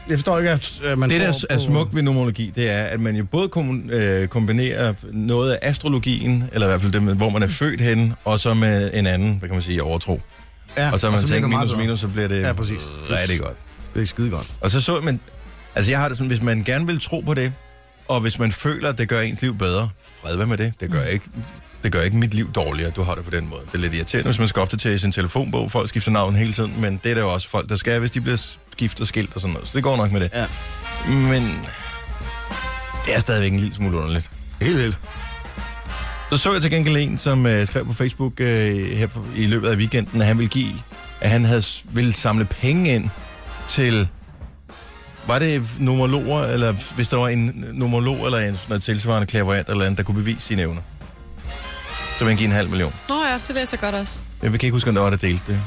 [0.09, 2.83] Jeg forstår ikke, at øh, man Det, der får er smukt ved numerologi, det er,
[2.83, 7.03] at man jo både kom, øh, kombinerer noget af astrologien, eller i hvert fald det,
[7.03, 9.83] med, hvor man er født henne, og så med en anden, hvad kan man sige,
[9.83, 10.21] overtro.
[10.77, 12.79] Ja, og så man tænker det meget minus minus, så bliver det Ja, præcis.
[13.11, 13.57] rigtig godt.
[13.95, 14.53] Det er skide godt.
[14.61, 15.21] Og så så man,
[15.75, 17.53] altså jeg har det sådan, hvis man gerne vil tro på det,
[18.09, 19.89] og hvis man føler, at det gør ens liv bedre,
[20.23, 20.73] fred være med det.
[20.81, 21.25] Det gør ikke,
[21.85, 23.61] det gør ikke mit liv dårligere, du har det på den måde.
[23.67, 25.71] Det er lidt irriterende, hvis man skal opdatere sin telefonbog.
[25.71, 28.11] Folk skifter navn hele tiden, men det er der jo også folk, der skal, hvis
[28.11, 28.37] de bliver
[28.73, 29.69] skiftet og skilt og sådan noget.
[29.69, 30.31] Så det går nok med det.
[30.35, 30.47] Ja.
[31.09, 31.43] Men
[33.07, 34.31] det er stadigvæk en lille smule underligt.
[34.63, 34.99] Helt vildt.
[36.31, 39.47] Så så jeg til gengæld en, som øh, skrev på Facebook øh, her for, i
[39.47, 40.73] løbet af weekenden, at han ville give,
[41.21, 43.11] at han havde ville samle penge ind
[43.69, 44.09] til,
[45.27, 49.69] var det numerologer, eller hvis der var en numerolog eller en sådan noget tilsvarende klaverant
[49.69, 50.81] eller andet, der kunne bevise sine evner.
[52.19, 52.93] Så ville han give en halv million.
[53.09, 54.21] Nå ja, det læser jeg godt også.
[54.43, 55.61] Jeg kan ikke huske, om der var, der delte det.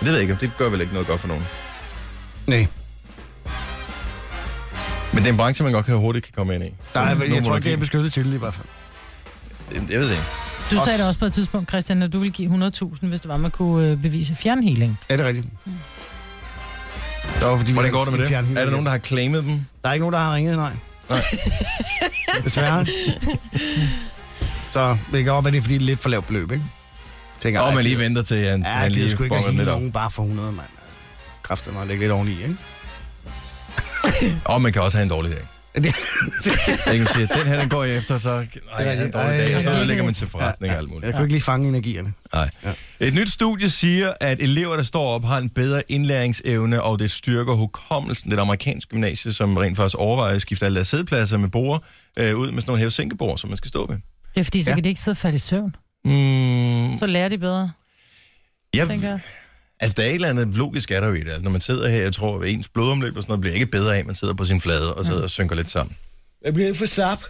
[0.00, 1.44] Men det ved jeg ikke, det gør vel ikke noget godt for nogen.
[2.46, 2.66] Nej.
[5.12, 6.68] Men det er en branche, man godt kan hurtigt kan komme ind i.
[6.94, 8.66] Der er, jeg tror ikke, det er beskyttet til i hvert fald.
[9.82, 10.24] Det- Jeg ved det ikke.
[10.70, 13.28] Du sagde det også på et tidspunkt, Christian, at du ville give 100.000, hvis det
[13.28, 14.98] var, man kunne øh, bevise fjernhealing.
[15.08, 15.46] Er det rigtigt?
[17.40, 18.32] Det var, fordi Hvordan går det med det?
[18.32, 19.60] Er der nogen, der har claimet dem?
[19.82, 20.72] Der er ikke nogen, der har ringet, nej.
[21.10, 21.20] Nej.
[22.44, 22.86] Desværre.
[24.74, 26.64] Så det kan godt være, det er fordi, det er lidt for lavt beløb, ikke?
[27.40, 29.92] Tænker, Og man lige det- venter til, at han, Ja, han lige sgu ikke nogen
[29.92, 30.66] bare for 100, mand.
[31.42, 32.56] Kræfter mig at lægge lidt oveni, ikke?
[34.44, 35.40] Og man kan også have en dårlig dag.
[35.84, 35.94] Det-
[36.86, 38.30] Jeg kan sige, at den her, den går jeg efter, så
[38.78, 41.04] nej, har en dårlig dag, og så ødelægger man til forretning og alt muligt.
[41.06, 42.12] Jeg kunne ikke lige fange energierne.
[42.34, 42.50] Nej.
[43.00, 47.10] Et nyt studie siger, at elever, der står op, har en bedre indlæringsevne, og det
[47.10, 48.30] styrker hukommelsen.
[48.30, 51.48] Det er et amerikansk gymnasie, som rent faktisk overvejer at skifte alle deres sædepladser med
[51.48, 51.84] bord
[52.18, 53.96] øh, ud med sådan nogle hævesænkebord, som man skal stå ved.
[54.34, 54.74] Det er fordi, så Ja.
[54.74, 55.76] kan de ikke sidde falde i søvn.
[56.04, 57.70] Mm, Så lærer de bedre,
[58.74, 59.20] tænker jeg,
[59.80, 61.26] altså, der er et eller andet logisk er der jo i det.
[61.28, 63.66] Altså, når man sidder her, jeg tror, at ens blodomløb og sådan noget bliver ikke
[63.66, 65.96] bedre af, at man sidder på sin flade og sidder og synker lidt sammen.
[66.44, 67.22] Jeg bliver for sap.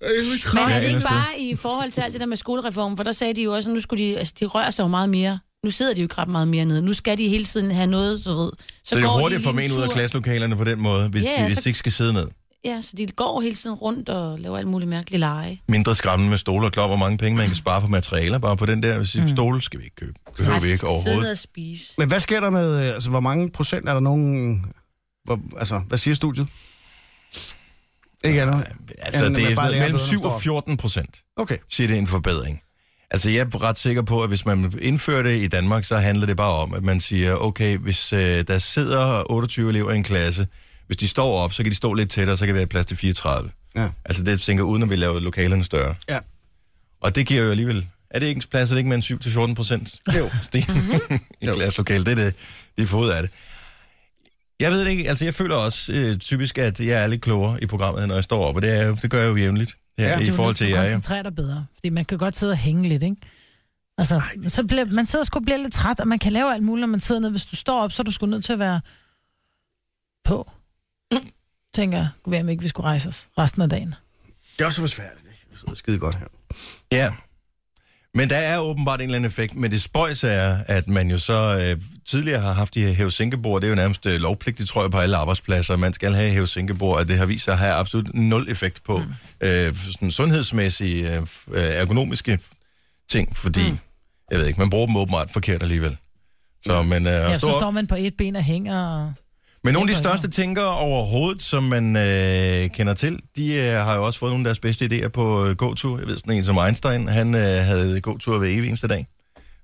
[0.00, 0.06] Er
[0.54, 2.96] Men Ja, er det ikke bare i forhold til alt det der med skolereformen?
[2.96, 4.88] For der sagde de jo også, at nu skulle de, altså, de rører sig jo
[4.88, 5.38] meget mere.
[5.64, 6.82] Nu sidder de jo ikke meget mere nede.
[6.82, 8.50] Nu skal de hele tiden have noget, du ved.
[8.58, 9.44] Så, Så det er går jo de hurtigt at
[9.74, 11.92] få ud af klasselokalerne på den måde, hvis, Ja, de, hvis så- de ikke skal
[11.92, 12.26] sidde ned.
[12.64, 15.62] Ja, så de går hele tiden rundt og laver alt muligt mærkeligt lege.
[15.68, 18.38] mindre skræmmende med stole og klop, hvor mange penge man kan spare på materialer.
[18.38, 19.28] Bare på den der hvis mm.
[19.28, 20.12] stole skal vi ikke købe.
[20.36, 21.30] Behøver vi ikke overhovedet.
[21.30, 21.94] og spise.
[21.98, 24.64] Men hvad sker der med, øh, altså hvor mange procent er der nogen,
[25.24, 26.46] hvor, altså hvad siger studiet?
[28.24, 28.66] Ikke andet?
[28.98, 31.56] Altså, Jamen, det er sådan, mellem bedre, 7 når man og står 14 procent, Okay.
[31.68, 32.60] siger det en forbedring.
[33.10, 36.26] Altså, jeg er ret sikker på, at hvis man indfører det i Danmark, så handler
[36.26, 40.02] det bare om, at man siger, okay, hvis øh, der sidder 28 elever i en
[40.04, 40.46] klasse,
[40.90, 42.86] hvis de står op, så kan de stå lidt tættere, så kan vi have plads
[42.86, 43.50] til 34.
[43.76, 43.88] Ja.
[44.04, 45.94] Altså, det tænker uden at vi laver lokalerne større.
[46.08, 46.18] Ja.
[47.00, 47.86] Og det giver jo alligevel...
[48.10, 49.94] Er det ikke plads, er det ikke med en 7-14 procent?
[50.18, 50.30] Jo.
[50.42, 50.84] stigning
[51.42, 51.54] i Jo.
[51.54, 52.04] klasselokale.
[52.04, 52.34] Det er det,
[52.76, 53.30] det er fået af det.
[54.60, 57.62] Jeg ved det ikke, altså jeg føler også øh, typisk, at jeg er lidt klogere
[57.62, 60.06] i programmet, når jeg står op, og det, er, det gør jeg jo jævnligt her,
[60.08, 60.82] Ja, ja, i Du forhold til at jer.
[60.82, 60.92] Ja.
[60.92, 61.66] koncentrere dig bedre.
[61.74, 63.16] Fordi man kan godt sidde og hænge lidt, ikke?
[63.98, 66.80] Altså, så bliver, man sidder sgu bliver lidt træt, og man kan lave alt muligt,
[66.82, 67.30] når man sidder ned.
[67.30, 68.80] Hvis du står op, så er du sgu nødt til at være
[70.24, 70.50] på.
[71.74, 73.94] Tænker jeg, kunne være, om ikke vi skulle rejse os resten af dagen.
[74.52, 75.46] Det er også så besværligt, ikke?
[75.50, 76.26] Det sidder skide godt her.
[76.92, 77.12] ja.
[78.14, 81.18] Men der er åbenbart en eller anden effekt, men det spøjs er, at man jo
[81.18, 84.82] så øh, tidligere har haft de her hævesænkebord, det er jo nærmest øh, lovpligtigt, tror
[84.82, 87.72] jeg, på alle arbejdspladser, man skal have hævesænkebord, og det har vist sig at have
[87.72, 89.12] absolut nul effekt på mm.
[89.40, 92.38] øh, sådan sundhedsmæssige, øh, øh, ergonomiske
[93.10, 93.78] ting, fordi, mm.
[94.30, 95.96] jeg ved ikke, man bruger dem åbenbart forkert alligevel.
[96.66, 98.86] Så, men, øh, Ja, så står man på et ben og hænger.
[98.86, 99.12] Og...
[99.64, 103.94] Men nogle af de største tænkere overhovedet, som man øh, kender til, de øh, har
[103.96, 105.98] jo også fået nogle af deres bedste idéer på øh, gåtur.
[105.98, 109.06] Jeg ved sådan en som Einstein, han øh, havde gåtur hver evig eneste dag.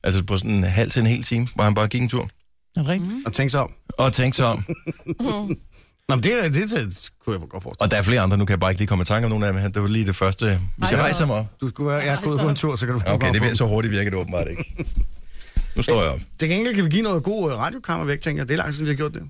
[0.05, 2.23] Altså på sådan en halv til en hel time, hvor han bare gik en tur
[2.77, 3.13] Er det rigtigt?
[3.27, 3.73] Og tænk så om.
[3.99, 4.65] og tænkte sig om.
[6.09, 7.85] Nå, men det, er- det, det kunne jeg godt forestille.
[7.87, 9.31] Og der er flere andre, nu kan jeg bare ikke lige komme i tanke om
[9.31, 9.73] nogle af dem.
[9.73, 10.45] Det var lige det første.
[10.47, 10.59] Hvis
[10.91, 11.47] jeg Rejser rejser mig op.
[11.61, 13.55] Du skulle være, jeg er gået på en tur, så kan du Okay, det bliver
[13.55, 14.75] så hurtigt virker det åbenbart ikke.
[15.77, 16.21] Nu står jeg op.
[16.41, 18.49] Til gengæld kan vi give noget god øh, radiokammer væk, tænker jeg.
[18.49, 19.23] Det er lang tid, vi har gjort det.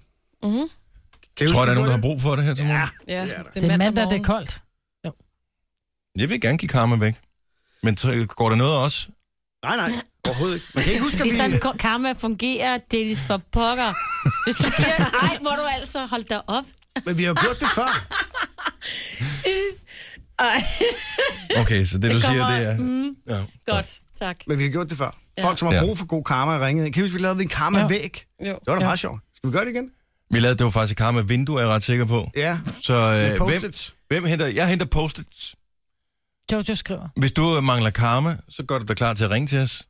[0.47, 0.69] Mhm.
[1.37, 2.89] Kan I Tror der er vi nogen, der har brug for det her til morgen?
[3.09, 3.51] Ja, Det er der.
[3.61, 4.61] det er mandag, det er koldt.
[6.17, 7.15] Jeg vil gerne give karma væk.
[7.83, 9.09] Men t- går der noget også?
[9.65, 9.91] Nej, nej,
[10.27, 10.67] overhovedet ikke.
[10.75, 11.37] Man kan ikke huske, at Det er vi...
[11.37, 13.93] sådan, ko- karma fungerer, Dennis, for pokker.
[14.47, 14.97] Hvis du bliver...
[15.23, 16.65] Ej, hvor du altså holdt dig op.
[17.05, 18.07] Men vi har jo gjort det før.
[21.61, 22.77] Okay, så det, Det du siger, kommer- det er...
[22.79, 23.73] mm, Ja.
[23.73, 24.37] godt, tak.
[24.47, 25.17] Men vi har gjort det før.
[25.43, 25.81] Folk, som har Ja.
[25.81, 26.93] brug for god karma, ringede.
[26.93, 28.25] Kan I huske, vi lavede en karma-væg?
[28.41, 28.45] Jo.
[28.47, 28.87] Det var da Ja.
[28.87, 29.21] meget sjovt.
[29.37, 29.91] Skal vi gøre det igen?
[30.31, 32.31] Vi lavede det var faktisk karma vindue, er jeg ret sikker på.
[32.37, 33.95] Ja, Så øh, hvem, post-its.
[34.09, 34.47] hvem henter...
[34.47, 35.55] Jeg henter post-its.
[36.53, 37.09] Jojo skriver.
[37.17, 39.83] Hvis du mangler karma, så gør du dig klar til at ringe til os.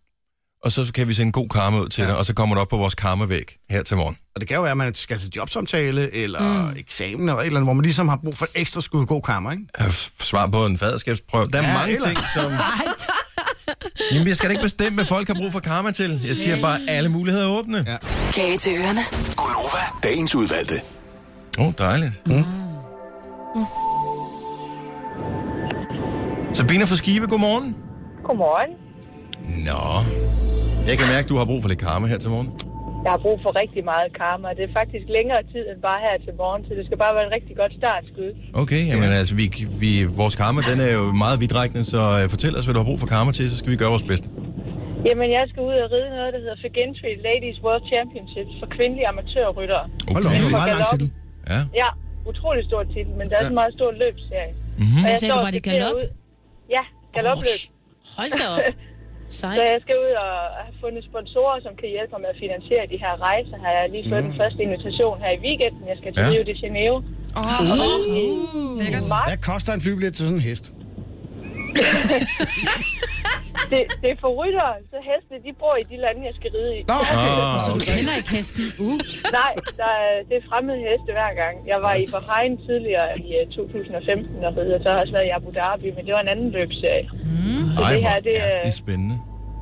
[0.65, 2.09] og så kan vi sende god karma ud til Ja.
[2.09, 4.17] dig, og så kommer du op på vores karmavæg her til morgen.
[4.35, 6.77] Og det kan jo være, at man skal til jobsamtale, eller mm.
[6.77, 9.23] eksamen, eller et eller andet, hvor man ligesom har brug for et ekstra skud god
[9.23, 9.65] karma, ikke?
[9.79, 11.47] F- Svar på en faderskabsprøve.
[11.51, 12.53] Der er Ja, mange eller- ting, som...
[14.13, 16.21] Jamen, jeg skal da ikke bestemme, hvad folk har brug for karma til.
[16.27, 17.85] Jeg siger bare, alle muligheder er åbne.
[17.87, 17.97] Ja.
[18.33, 19.01] Kage til ørerne.
[19.37, 20.75] Gonova, dagens udvalgte.
[21.59, 22.27] Åh, oh, dejligt.
[22.27, 22.45] Mm.
[26.53, 27.77] Sabina fra Skive, godmorgen.
[28.25, 28.71] Godmorgen.
[29.65, 30.05] Nå.
[30.87, 32.51] Jeg kan mærke, at du har brug for lidt karma her til morgen.
[33.07, 34.47] Jeg har brug for rigtig meget karma.
[34.59, 37.27] Det er faktisk længere tid end bare her til morgen, så det skal bare være
[37.29, 38.31] et rigtig godt startskud.
[38.63, 39.45] Okay, jamen altså, vi,
[39.83, 39.91] vi,
[40.21, 43.01] vores karma, den er jo meget vidtrækkende, så uh, fortæl os, hvad du har brug
[43.05, 44.27] for karma til, så skal vi gøre vores bedste.
[45.09, 49.07] Jamen, jeg skal ud og ride noget, der hedder Figentry Ladies World Championships for kvindelige
[49.13, 49.85] amatørryttere.
[50.15, 51.09] Hold da op, det er en meget lang titel.
[51.53, 51.61] Ja.
[51.83, 51.89] Ja,
[52.31, 53.51] utrolig stor titel, men der er Ja.
[53.53, 54.53] så meget stor løbsserie.
[54.57, 54.97] Mm-hmm.
[54.99, 55.95] Og Hvad sagde du, står var det galop?
[56.01, 56.11] ud-
[56.77, 56.83] Ja,
[57.17, 57.61] galopløb.
[58.19, 58.61] Hold da op.
[59.29, 59.59] Så Sejt.
[59.75, 60.33] jeg skal ud og
[60.67, 63.57] have fundet sponsorer, som kan hjælpe mig med at finansiere de her rejser.
[63.65, 65.83] Har jeg lige fået den første invitation her i weekenden.
[65.93, 66.31] Jeg skal til Ja.
[66.33, 66.97] Rio de Janeiro.
[67.41, 69.05] Oh, lækkert.
[69.15, 69.29] Marts.
[69.31, 70.65] Hvad koster en flybillet til sådan en hest?
[73.73, 76.73] Det, det er for ryttere, så hestene de bor i de lande, jeg skal ride
[76.79, 76.81] i.
[76.93, 77.87] Nå, Ah, Du okay.
[77.97, 78.65] kender ikke hesten.
[78.87, 78.97] Uh.
[79.41, 81.55] Nej, der er, det er fremmede heste hver gang.
[81.73, 85.15] Jeg var i Bahrain tidligere i øh, 2015 og ride, og så har jeg også
[85.17, 87.07] været i Abu Dhabi, men det var en anden løbsserie.
[87.77, 89.17] Så Ej, det her, det, er er, det er spændende.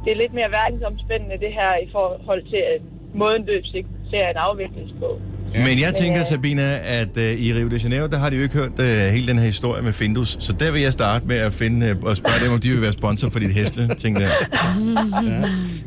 [0.04, 2.80] det er lidt mere verdensomspændende, det her, i forhold til at
[3.22, 5.08] måden løbsserien afvikles på.
[5.54, 8.42] Men jeg tænker, øh, Sabina, at uh, i Rio de Janeiro, der har de jo
[8.42, 8.86] ikke hørt uh,
[9.16, 10.36] hele den her historie med Findus.
[10.40, 12.82] Så der vil jeg starte med at finde uh, og spørge dem, om de vil
[12.82, 14.30] være sponsor for dit heste, ting der.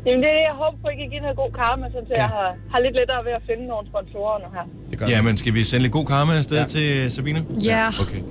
[0.06, 1.98] Jamen det er det, jeg håber på, at I kan give noget god karma, så
[2.10, 2.16] ja.
[2.16, 4.64] jeg har, har lidt lettere ved at finde nogle sponsorer nu her.
[4.90, 6.62] det gør Ja, men skal vi sende lidt god karma afsted ja.
[6.62, 6.68] Ja.
[6.68, 7.40] til Sabina?
[7.64, 7.86] Ja.
[8.02, 8.22] Okay.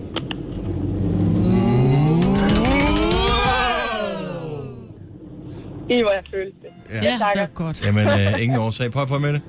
[5.89, 6.71] I hvor jeg følte det.
[6.89, 7.11] Ja.
[7.11, 7.41] Jeg takker.
[7.41, 7.85] Det er godt.
[7.85, 8.91] Jamen, uh, ingen årsag.
[8.91, 9.41] Prøv på med det.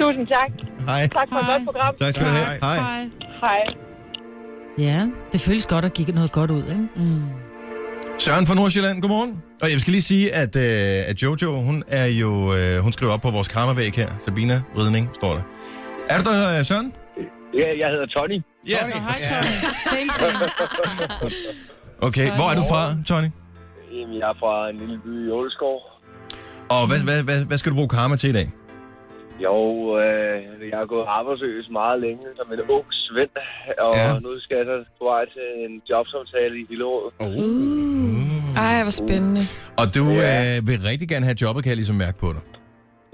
[0.00, 0.73] Tusind tak.
[0.86, 1.08] Hej.
[1.18, 1.52] Tak for et Hej.
[1.54, 1.94] godt program.
[2.00, 2.58] Tak skal du have.
[2.60, 2.76] Hej.
[2.76, 3.10] Hej.
[3.40, 3.64] Hej.
[4.78, 6.88] Ja, det føles godt at give noget godt ud, ikke?
[6.96, 7.22] Mm.
[8.18, 9.42] Søren fra Nordsjælland, godmorgen.
[9.62, 13.12] Og jeg skal lige sige, at, øh, at Jojo, hun er jo, øh, hun skriver
[13.12, 14.08] op på vores karmavæg her.
[14.18, 15.42] Sabina Ridning, står der.
[16.08, 16.92] Er du der, øh, Søren?
[17.54, 18.42] Ja, jeg hedder Tony.
[18.68, 18.76] Ja.
[18.94, 20.40] Nå, hej, same.
[22.00, 23.28] Okay, hvor er du fra, Tony?
[23.92, 25.76] Jamen, jeg er fra en lille by i Åleskov.
[26.68, 28.48] Og hvad, hvad, hvad, hvad skal du bruge karma til i dag?
[29.40, 29.56] Jo,
[29.98, 33.30] øh, jeg har gået arbejdsløs meget længe som en ung svend,
[33.78, 34.18] og Ja.
[34.18, 37.12] nu skal jeg så på vej til en jobsamtale i Hillerød.
[38.56, 39.40] Ej, hvor spændende.
[39.80, 40.56] Og du Ja.
[40.56, 42.42] øh, vil rigtig gerne have jobbet, kan jeg ligesom mærke på dig.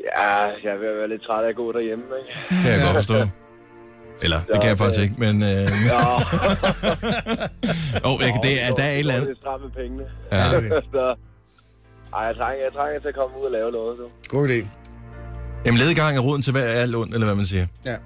[0.09, 2.63] Ja, jeg at være lidt træt af at gå derhjemme, ikke?
[2.63, 3.15] Kan jeg godt forstå.
[4.25, 5.35] Eller, det kan jeg faktisk ikke, men...
[5.53, 6.03] Øh, Ja.
[8.09, 9.29] oh, jeg, det er, der er et eller andet.
[9.29, 10.05] Det er stramt med pengene.
[10.33, 10.45] Ja.
[10.95, 11.05] så,
[12.17, 14.07] ej, jeg trænger, jeg trænger til at komme ud og lave noget, så.
[14.37, 14.61] God idé.
[15.65, 17.67] Jamen, ledgang er roden til hver alt ondt, eller hvad man siger.
[17.85, 17.97] Ja,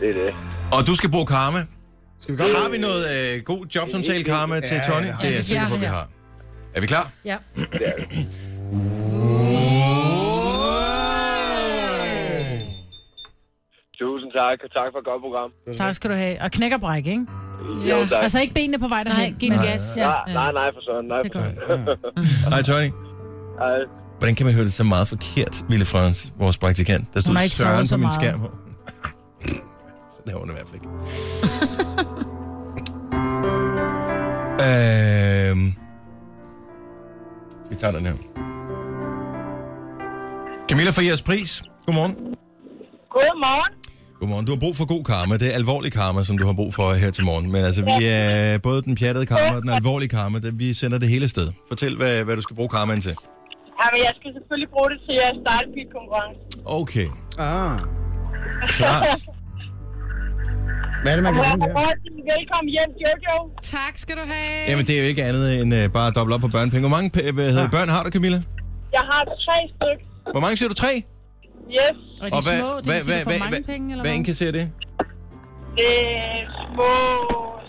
[0.00, 0.34] det er det.
[0.72, 1.58] Og du skal bruge karma.
[2.20, 3.04] Skal vi godt Har vi noget
[3.36, 5.06] øh, god jobsamtale karma til Ja, Tony?
[5.06, 6.08] ja, Det er jeg det sikker er på, vi har.
[6.74, 7.10] Er vi klar?
[7.24, 7.36] Ja.
[7.56, 8.26] det, er det.
[14.00, 15.50] Tusind tak, og tak for et godt program.
[15.76, 16.42] Tak skal du have.
[16.42, 17.26] Og knæk og bræk, ikke?
[17.90, 18.22] Jo, tak.
[18.22, 19.30] Altså ikke benene på vej derhen.
[19.32, 19.82] Nej, giv en gas.
[19.96, 21.04] Ja, Nej, nej, nej, for sådan.
[21.04, 21.86] Nej, for sådan.
[22.52, 22.88] Hej, Tony.
[23.60, 23.78] Ej,
[24.22, 27.14] Hvordan kan man høre det så meget forkert, Ville Frans, vores praktikant?
[27.14, 28.14] Der stod Søren på så min meget.
[28.14, 28.40] skærm.
[30.24, 30.88] det har hun i hvert fald ikke.
[35.50, 35.74] øhm.
[37.70, 38.14] Vi tager den her.
[40.68, 41.62] Camilla fra jeres pris.
[41.86, 42.14] Godmorgen.
[43.10, 43.72] Godmorgen.
[44.20, 44.46] Godmorgen.
[44.46, 45.36] Du har brug for god karma.
[45.36, 47.52] Det er alvorlig karma, som du har brug for her til morgen.
[47.52, 50.38] Men altså, vi er både den pjattede karma og den alvorlige karma.
[50.38, 51.48] Det, vi sender det hele sted.
[51.68, 53.16] Fortæl, hvad, hvad du skal bruge karmaen til.
[53.82, 56.38] Jamen, jeg skal selvfølgelig bruge det til at starte en konkurrence.
[56.80, 57.08] Okay,
[57.48, 57.78] Ah.
[58.76, 59.20] klart.
[61.02, 61.72] Hvad er det, man kan vinde der?
[62.36, 63.36] Velkommen hjem, Jojo.
[63.76, 64.70] Tak skal du have.
[64.70, 66.80] Jamen, det er jo ikke andet end uh, bare at doble op på børnepenge.
[66.88, 68.42] Hvor mange p- hvad hedder, børn har du, Camilla?
[68.92, 70.06] Jeg har tre stykker.
[70.34, 70.74] Hvor mange siger du?
[70.74, 70.92] Tre?
[71.70, 74.18] Yes, Og de hvad, små, det hvad, hvad, hvad, mange hvad, penge, eller hvad hvad?
[74.18, 74.64] indkasserer det?
[75.78, 76.38] det er
[76.72, 76.90] små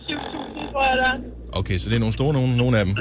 [0.07, 1.11] 7.000, tror jeg der.
[1.13, 1.17] er.
[1.59, 2.93] Okay, så det er nogle store nogen, nogle af dem.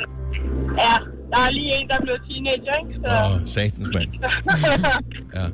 [0.84, 0.94] Ja,
[1.32, 2.92] der er lige en, der er blevet teenager, ikke?
[3.02, 3.08] Så...
[3.24, 4.10] Åh, satans mand.
[5.38, 5.46] Ja.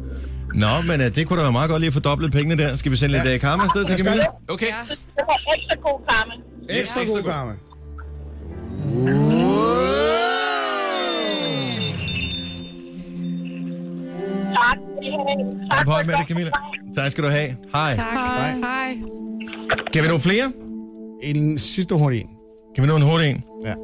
[0.54, 2.76] Nå, men uh, det kunne da være meget godt lige at få dobblet pengene der.
[2.76, 4.24] Skal vi sende lidt uh, karma afsted til Camilla?
[4.24, 4.52] det.
[4.54, 4.66] Okay.
[4.66, 4.94] Ja.
[5.16, 6.34] det var ekstra god karma.
[6.68, 7.52] Ekstra god karma.
[14.56, 14.78] Tak.
[15.70, 16.50] Tak På med det, Camilla.
[16.96, 17.56] Tak skal du have.
[17.74, 17.92] Hej.
[17.96, 18.12] Tak.
[18.12, 18.56] Hej.
[18.56, 18.96] Hej.
[19.92, 20.52] Kan vi nå flere?
[21.22, 22.30] En sidste hurtig en.
[22.74, 23.42] Kan vi nå en hurtig en?
[23.64, 23.74] Ja.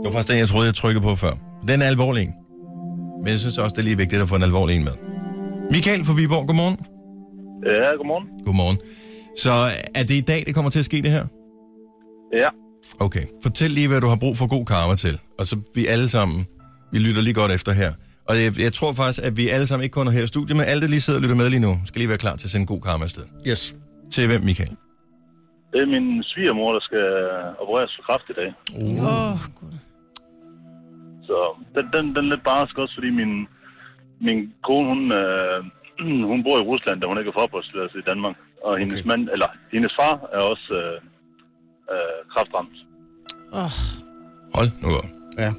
[0.00, 1.32] Det var faktisk den, jeg troede, jeg trykkede på før.
[1.68, 2.34] Den er alvorlig en.
[3.22, 4.92] Men jeg synes også, det er lige vigtigt at få en alvorlig en med.
[5.70, 6.78] Michael fra Viborg, godmorgen.
[7.66, 8.26] Ja, godmorgen.
[8.44, 8.78] Godmorgen.
[9.38, 9.52] Så
[9.94, 11.26] er det i dag, det kommer til at ske det her?
[12.32, 12.48] Ja.
[13.00, 13.24] Okay.
[13.42, 15.18] Fortæl lige, hvad du har brug for god karma til.
[15.38, 16.46] Og så vi alle sammen,
[16.92, 17.92] vi lytter lige godt efter her.
[18.28, 20.56] Og jeg, jeg tror faktisk, at vi alle sammen ikke kun er her i studiet,
[20.56, 22.46] men alle, der lige sidder og lytter med lige nu, skal lige være klar til
[22.46, 23.22] at sende god karma afsted.
[23.46, 23.76] Yes.
[24.12, 24.76] Til hvem, Michael?
[25.72, 27.06] Det er min svigermor, der skal
[27.62, 28.50] opereres for kraft i dag.
[29.02, 29.74] Åh, oh, gud.
[31.30, 31.38] Så
[31.74, 33.32] den, den, den er lidt barsk også, fordi min,
[34.26, 35.58] min kone, hun, øh,
[36.30, 38.36] hun bor i Rusland, da hun ikke er forbrugstilladelse i Danmark.
[38.66, 39.08] Og hendes, okay.
[39.10, 40.96] mand, eller, hendes far er også øh,
[41.92, 42.76] øh, kraftramt.
[43.60, 43.72] Oh.
[44.56, 45.08] Hold nu op.
[45.44, 45.50] Ja.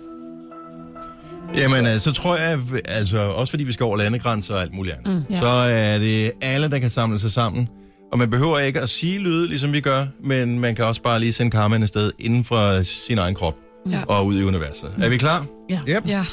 [1.61, 2.59] Jamen, øh, så tror jeg,
[2.99, 5.39] altså også fordi vi skal over landegrænser og alt muligt andet, mm, ja.
[5.39, 5.51] så
[5.86, 7.69] er det alle, der kan samle sig sammen.
[8.11, 11.19] Og man behøver ikke at sige lyde, ligesom vi gør, men man kan også bare
[11.19, 13.55] lige sende karmaen afsted inden for sin egen krop
[13.91, 14.03] Ja.
[14.07, 14.95] og ud i universet.
[15.01, 15.45] Er vi klar?
[15.88, 16.07] Yep.
[16.07, 16.26] Ja.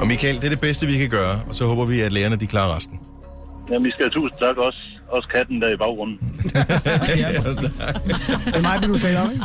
[0.00, 2.36] Og Michael, det er det bedste, vi kan gøre, og så håber vi, at lærerne
[2.36, 2.98] de klarer resten.
[3.70, 4.78] Jamen, vi skal have tusind tak også,
[5.08, 6.18] også katten der i baggrunden.
[8.46, 9.44] Det er mig, vil du tale om, ikke?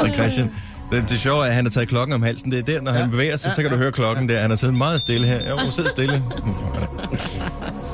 [0.00, 0.52] Og Christian,
[0.92, 2.52] det, det sjove er, at han har taget klokken om halsen.
[2.52, 4.40] Det er der, når han bevæger sig, så kan du høre klokken der.
[4.40, 5.50] Han har siddet meget stille her.
[5.50, 6.12] Jo, sid stille.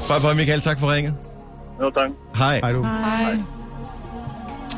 [0.09, 0.61] Bye bye, Michael.
[0.61, 1.15] Tak for ringet.
[1.81, 2.11] Jo, tak.
[2.37, 2.61] Hej.
[2.61, 2.83] Hej du.
[2.83, 3.37] Hej.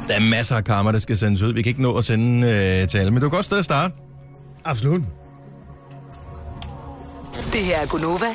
[0.08, 1.52] Der er masser af karma, der skal sendes ud.
[1.52, 3.64] Vi kan ikke nå at sende øh, til alle, men du kan godt sted at
[3.64, 3.94] starte.
[4.64, 5.02] Absolut.
[7.52, 8.26] Det her er Gunova.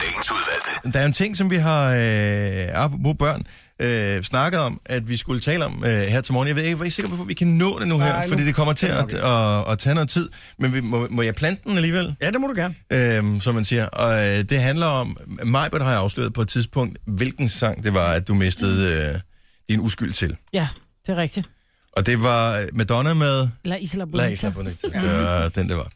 [0.00, 0.92] Dagens udvalgte.
[0.92, 3.42] Der er en ting, som vi har, øh, apropos børn,
[3.80, 6.48] øh, snakket om, at vi skulle tale om øh, her til morgen.
[6.48, 8.08] Jeg ved ikke, jeg er ikke sikker på, at vi kan nå det nu her,
[8.12, 10.28] Nej, nu fordi det kommer til at, at, at tage noget tid.
[10.58, 12.16] Men vi, må, må jeg plante den alligevel?
[12.22, 12.74] Ja, det må du gerne.
[12.90, 13.86] øhm, som man siger.
[13.86, 17.94] Og øh, det handler om, Majbert har jeg afsløret på et tidspunkt, hvilken sang det
[17.94, 19.20] var, at du mistede øh,
[19.68, 20.36] din uskyld til.
[20.52, 20.68] Ja,
[21.06, 21.50] det er rigtigt.
[21.92, 24.28] Og det var øh, Madonna med La Isla La Bonita.
[24.28, 24.88] Isla Bonita.
[24.88, 25.90] Det var den, det var.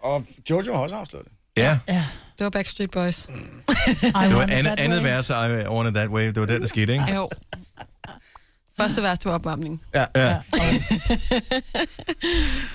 [0.00, 1.32] Og Jojo har også afsløret det.
[1.56, 1.78] Ja,
[2.38, 3.28] Det var Backstreet Boys.
[3.28, 3.32] I
[4.02, 5.10] det var andet, andet Way.
[5.10, 6.26] vers af I Want It That Way.
[6.26, 7.14] Det var den, der skete, ikke?
[7.14, 7.30] Jo.
[8.76, 9.82] Første vers til opvarmning.
[9.94, 10.04] Ja.
[10.16, 10.38] Ja.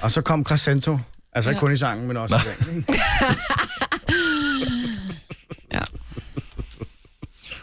[0.01, 0.99] Og så kom Crescento.
[1.33, 1.59] Altså ikke Ja.
[1.59, 2.85] kun i sangen, men også i sangen.
[5.73, 5.79] Ja.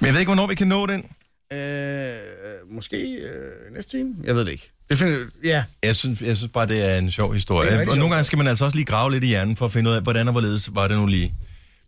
[0.00, 1.06] Men jeg ved ikke, hvornår vi kan nå den.
[1.52, 2.16] Øh,
[2.70, 4.14] måske øh, næste time?
[4.24, 4.70] Jeg ved det ikke.
[4.90, 7.80] Det finder, ja, Jeg synes, jeg synes bare, det er en sjov historie.
[7.90, 9.90] Og nogle gange skal man altså også lige grave lidt i hjernen for at finde
[9.90, 11.34] ud af, hvordan og hvorledes var det nu lige.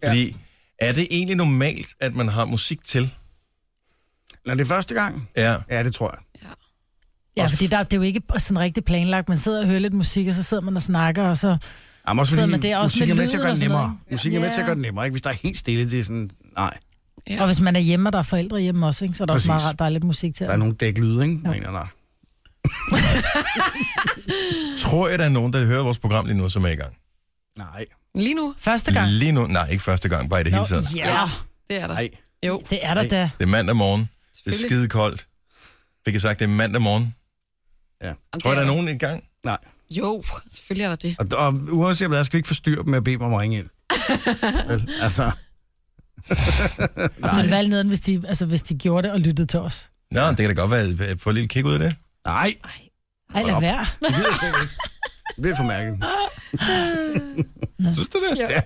[0.04, 0.36] Fordi,
[0.78, 3.10] er det egentlig normalt, at man har musik til?
[4.46, 5.56] når det er første gang, Ja.
[5.70, 6.48] ja, det tror jeg.
[7.36, 9.28] Ja, fordi der, det er jo ikke sådan rigtig planlagt.
[9.28, 11.56] Man sidder og hører lidt musik, og så sidder man og snakker, og så...
[12.08, 13.60] Jamen, også Sidder fordi man der også musik er med med til at gøre det
[13.60, 13.80] nemmere.
[13.82, 13.96] noget?
[14.10, 14.64] Musik er med til at Ja.
[14.66, 15.12] gøre det nemmere, ikke?
[15.12, 16.74] Hvis der er helt stille, det er sådan, nej.
[17.30, 17.40] Ja.
[17.40, 19.34] Og hvis man er hjemme, og der er forældre hjemme også, ikke, så er også
[19.34, 19.48] Præcis.
[19.48, 20.46] meget rart, der er lidt musik til.
[20.46, 21.40] Der er nogle dæklyde, ikke?
[21.44, 21.52] Ja.
[21.54, 21.88] Eller,
[24.78, 26.94] Tror jeg, der er nogen, der hører vores program lige nu, som er i gang?
[27.58, 29.10] nej, Lige nu, Første gang.
[29.10, 29.46] Lige nu?
[29.46, 30.94] Nej, ikke første gang, bare i det hele taget.
[30.96, 31.28] ja,
[31.68, 31.94] det er der.
[31.94, 32.08] nej.
[32.46, 33.30] Jo, det er der da.
[33.38, 34.08] Det er mandag morgen.
[34.44, 35.26] Det er skide koldt.
[36.04, 37.14] Fik jeg sagt, det er mandag morgen.
[38.02, 39.24] Jamen, Tror jeg, der er nogen i gang?
[39.44, 39.58] Nej.
[39.90, 41.16] Jo, selvfølgelig er der det.
[41.18, 43.40] Og, og uanset hvad, skal vi ikke forstyrre dem med at bede mig om at
[43.40, 43.68] ringe ind.
[44.70, 45.30] Vel, altså,
[47.22, 49.90] Og det være nederen, hvis de, altså, hvis de gjorde det og lyttede til os.
[50.10, 51.94] Nå, det kan da godt være, at jeg får et lille kig ud af det.
[52.26, 52.54] Nej,
[53.34, 53.86] Ej, lad være.
[54.00, 54.74] det gider jeg slet ikke.
[55.36, 56.04] Det bliver for mærkeligt.
[57.94, 58.38] Synes du det?
[58.38, 58.60] Ja.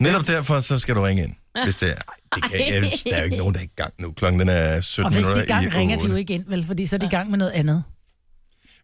[0.00, 1.34] Netop derfor, så skal du ringe ind.
[1.64, 1.94] Hvis det er.
[2.34, 4.12] Det kan, jeg, der er jo ikke nogen, der er i gang nu.
[4.12, 6.44] Klokken den er 17 Og hvis de er i gang, ringer de jo ikke ind,
[6.48, 6.66] vel?
[6.66, 7.84] Fordi så er de i gang med noget andet.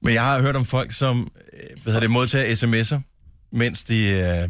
[0.03, 3.01] Men jeg har hørt om folk, som øh, hvad hedder det, modtager sms'er,
[3.53, 4.49] mens de, øh,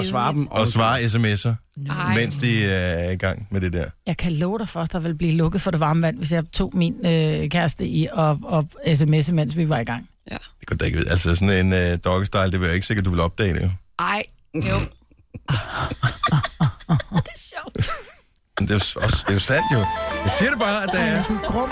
[0.00, 0.46] Og svare dem.
[0.46, 1.54] og svarer sms'er,
[1.90, 2.14] Ej.
[2.14, 3.84] mens de øh, er i gang med det der.
[4.06, 6.32] Jeg kan love dig for, at der vil blive lukket for det varme vand, hvis
[6.32, 10.06] jeg tog min øh, kæreste i og, og sms'e, mens vi var i gang.
[10.30, 11.10] Det kunne da ikke vide.
[11.10, 13.70] Altså sådan en øh, doggy-style, det vil jeg ikke sikkert, du vil opdage det jo.
[13.98, 14.22] Ej,
[14.54, 14.60] jo.
[18.58, 19.78] Men det er jo, også, det er jo sandt jo.
[20.22, 21.24] Jeg siger det bare, at der er.
[21.24, 21.70] Du er grum.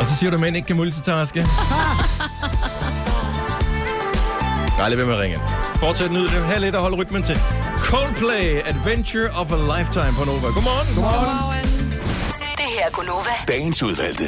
[0.00, 1.40] Og så siger du, at mænd ikke kan multitaske.
[4.82, 5.38] Være med at ringe.
[5.76, 6.30] Fortsæt nyd det.
[6.46, 7.40] Her lidt at holde rytmen til.
[7.78, 10.46] Coldplay, Adventure of a Lifetime på Nova.
[10.46, 10.94] Godmorgen.
[10.94, 11.92] Godmorgen.
[12.56, 13.30] Det her er Gunova.
[13.48, 14.24] Dagens udvalgte.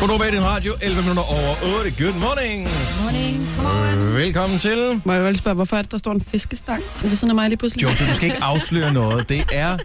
[0.00, 0.74] Godnova i din radio.
[0.82, 1.90] 11 minutter over 8.
[2.04, 2.68] Good morning.
[3.02, 4.14] Morning.
[4.14, 5.00] Velkommen til.
[5.04, 7.48] Må jeg vel spørge, hvorfor er det, der står en fiskestang ved siden af mig
[7.48, 7.82] lige pludselig?
[7.82, 9.28] Jojo, du skal ikke afsløre noget.
[9.28, 9.78] Det er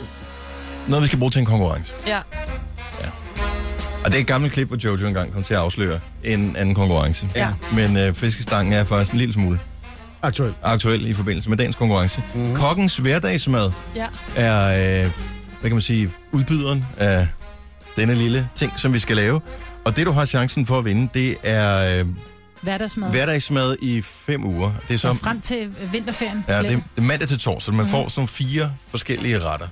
[0.88, 1.94] noget, vi skal bruge til en konkurrence.
[2.06, 2.18] Ja.
[4.08, 6.74] Og det er et gammelt klip, hvor Jojo engang kom til at afsløre en anden
[6.74, 7.28] konkurrence.
[7.36, 7.48] Ja.
[7.72, 9.60] Men øh, fiskestangen er faktisk en lille smule.
[10.22, 10.54] Aktuelt.
[10.62, 12.22] aktuel i forbindelse med dagens konkurrence.
[12.34, 12.54] Mm.
[12.54, 14.06] Kokkens hverdagsmad Ja.
[14.36, 14.64] er,
[15.04, 15.10] øh,
[15.60, 17.28] hvad kan man sige, udbyderen af
[17.96, 19.40] denne lille ting, som vi skal lave.
[19.84, 22.06] Og det, du har chancen for at vinde, det er øh,
[22.62, 23.10] Hverdagsmad.
[23.10, 24.72] hverdagsmad i fem uger.
[24.88, 26.44] Det er Så frem til øh, vinterferien.
[26.48, 27.74] ja, det, er- det er mandag til torsdag.
[27.74, 29.66] Man får sådan fire forskellige retter,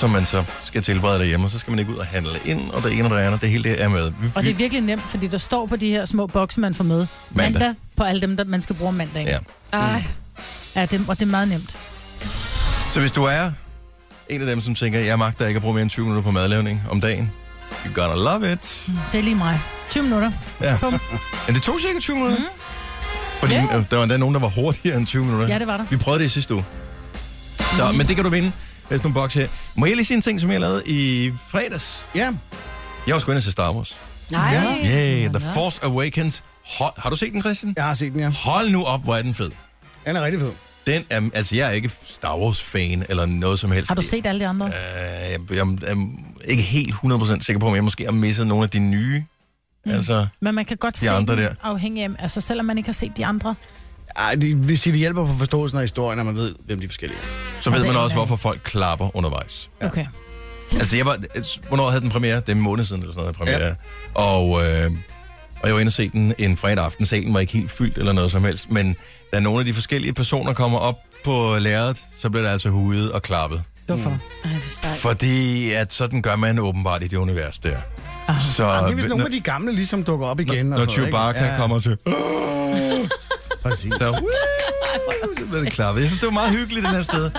[0.00, 1.46] som man så skal tilberede derhjemme.
[1.46, 3.40] Og så skal man ikke ud og handle ind, og det ene og det andet,
[3.40, 4.12] det hele det er med.
[4.20, 6.74] Vi, Og det er virkelig nemt, fordi der står på de her små bokse, man
[6.74, 7.06] får med.
[7.30, 7.52] Mandag.
[7.52, 9.28] Mandag på alle dem, der man skal bruge om mandagen.
[9.28, 9.38] Ja.
[9.72, 10.02] Ej,
[10.76, 11.76] ja det, og det er meget nemt.
[12.90, 13.50] Så hvis du er
[14.28, 16.30] en af dem, som tænker, jeg magter ikke at bruge mere end 20 minutter på
[16.30, 17.32] madlavning om dagen,
[17.84, 18.86] you're gonna love it.
[19.12, 19.60] Det er lige mig.
[19.90, 20.32] 20 minutter.
[20.60, 20.76] Ja.
[20.80, 20.92] Bum.
[21.46, 22.38] Men det tog cirka 20 minutter.
[22.38, 22.44] Mm.
[23.40, 23.64] Fordi Ja.
[23.64, 23.84] yeah.
[23.90, 25.48] der var endda nogen, der var hurtigere end 20 minutter.
[25.48, 25.84] Ja, det var der.
[25.90, 26.64] Vi prøvede det i sidste uge.
[27.76, 28.52] Så, men det kan du vinde.
[28.90, 29.48] Der er sådan nogle boks her.
[29.74, 32.04] Må jeg lige sige en ting, som jeg lavede i fredags?
[32.14, 32.32] Ja.
[33.06, 33.96] Jeg var sgu inde og se Star Wars.
[34.30, 34.54] nej.
[34.84, 36.44] Yeah, The Force Awakens.
[36.78, 37.74] Hold, har du set den, Christian?
[37.76, 38.28] Jeg har set den, ja.
[38.44, 39.50] Hold nu op, hvor er den fed.
[40.06, 40.50] Den er rigtig fed.
[40.86, 43.88] Den er, altså, jeg er ikke Star Wars-fan eller noget som helst.
[43.88, 44.66] Har du set alle de andre?
[44.66, 45.88] Øh, jeg, jeg, jeg
[46.44, 49.24] er ikke helt 100% sikker på, om jeg måske har misset nogle af de nye.
[49.86, 49.92] Mm.
[49.92, 51.54] Altså, Men man kan godt de se andre den der.
[51.62, 53.54] afhængig af, altså selvom man ikke har set de andre.
[54.16, 56.88] Ej, det vil sige, det hjælper på forståelsen af historien, når man ved, hvem de
[56.88, 57.60] forskellige er.
[57.60, 59.70] så ved man også, hvorfor folk klapper undervejs.
[59.80, 60.06] Okay.
[60.72, 61.18] Altså, jeg var,
[61.68, 62.36] hvornår havde den premiere?
[62.36, 63.64] Det er en måned siden, eller sådan noget, premiere.
[63.66, 63.74] Ja.
[64.14, 64.90] Og, øh,
[65.60, 67.06] og jeg var inde og se den en fredag aften.
[67.06, 68.70] Salen var ikke helt fyldt eller noget som helst.
[68.70, 68.96] Men
[69.32, 73.12] da nogle af de forskellige personer kommer op på lærredet, så bliver der altså hudet
[73.12, 73.62] og klappet.
[73.86, 74.18] Hvorfor?
[74.44, 74.96] Ej, sejt.
[74.98, 77.76] Fordi at sådan gør man åbenbart i det univers der.
[78.40, 80.66] Så, Jamen, det er vist nogle når, af de gamle, ligesom dukker op igen.
[80.66, 80.92] når og ikke?
[80.92, 81.56] Chewbacca ja.
[81.56, 81.96] kommer til,
[83.62, 83.92] Præcis.
[83.98, 84.20] så, woo,
[85.38, 86.00] så bliver det klappet.
[86.02, 87.30] Jeg synes, det var meget hyggeligt den her sted.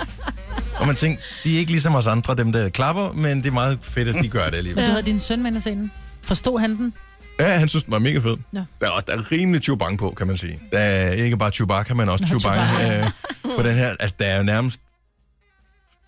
[0.75, 3.51] Og man tænker, de er ikke ligesom os andre, dem der klapper, men det er
[3.51, 4.81] meget fedt, at de gør det alligevel.
[4.81, 5.91] Men du havde din søn med den.
[6.23, 6.93] Forstod han den?
[7.39, 8.37] Ja, han synes, den var mega fed.
[8.53, 8.63] Ja.
[8.81, 10.59] Der er også der er rimelig Chewbacca på, kan man sige.
[10.71, 13.05] Der er ikke bare Chewbacca, men også Nå, Chewbacca Chewbacca.
[13.05, 13.89] øh, på den her.
[13.99, 14.79] Altså, der er jo nærmest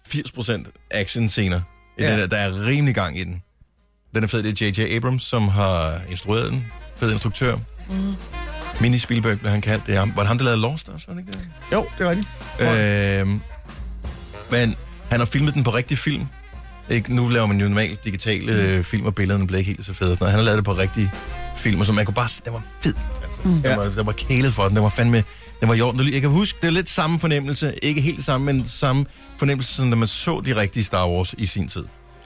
[0.07, 1.61] 80% action-scener.
[1.99, 2.03] Ja.
[2.03, 2.11] Ja.
[2.11, 3.43] Den der, der er rimelig gang i den.
[4.16, 4.95] Den er fed, det er J.J.
[4.95, 6.72] Abrams, som har instrueret den.
[6.97, 7.55] Fed instruktør.
[7.89, 8.16] Mm.
[8.82, 9.88] Mini Spielberg blev han kaldt.
[9.88, 11.08] Det er, var det ham, der lavede Lost også?
[11.08, 11.48] Var det ikke det?
[11.74, 13.22] Jo, det er rigtigt.
[13.22, 13.42] Øhm,
[14.52, 14.76] men
[15.10, 16.28] han har filmet den på rigtig film.
[16.90, 19.94] Ikke, nu laver man jo normalt digitale øh, film, og billederne bliver ikke helt så
[19.94, 20.12] fede.
[20.12, 20.32] Og sådan noget.
[20.32, 21.12] Han har lavet det på rigtige
[21.58, 22.94] film, så man kunne bare se, den var fed.
[23.24, 23.62] Altså, mm.
[23.62, 24.76] den, var, den var kælet for den.
[24.76, 25.24] Den var fandme...
[25.60, 26.14] Den var i orden.
[26.14, 27.74] Jeg kan huske, det er lidt samme fornemmelse.
[27.82, 29.06] Ikke helt det samme, men samme
[29.38, 31.84] fornemmelse, som da man så de rigtige Star Wars i sin tid.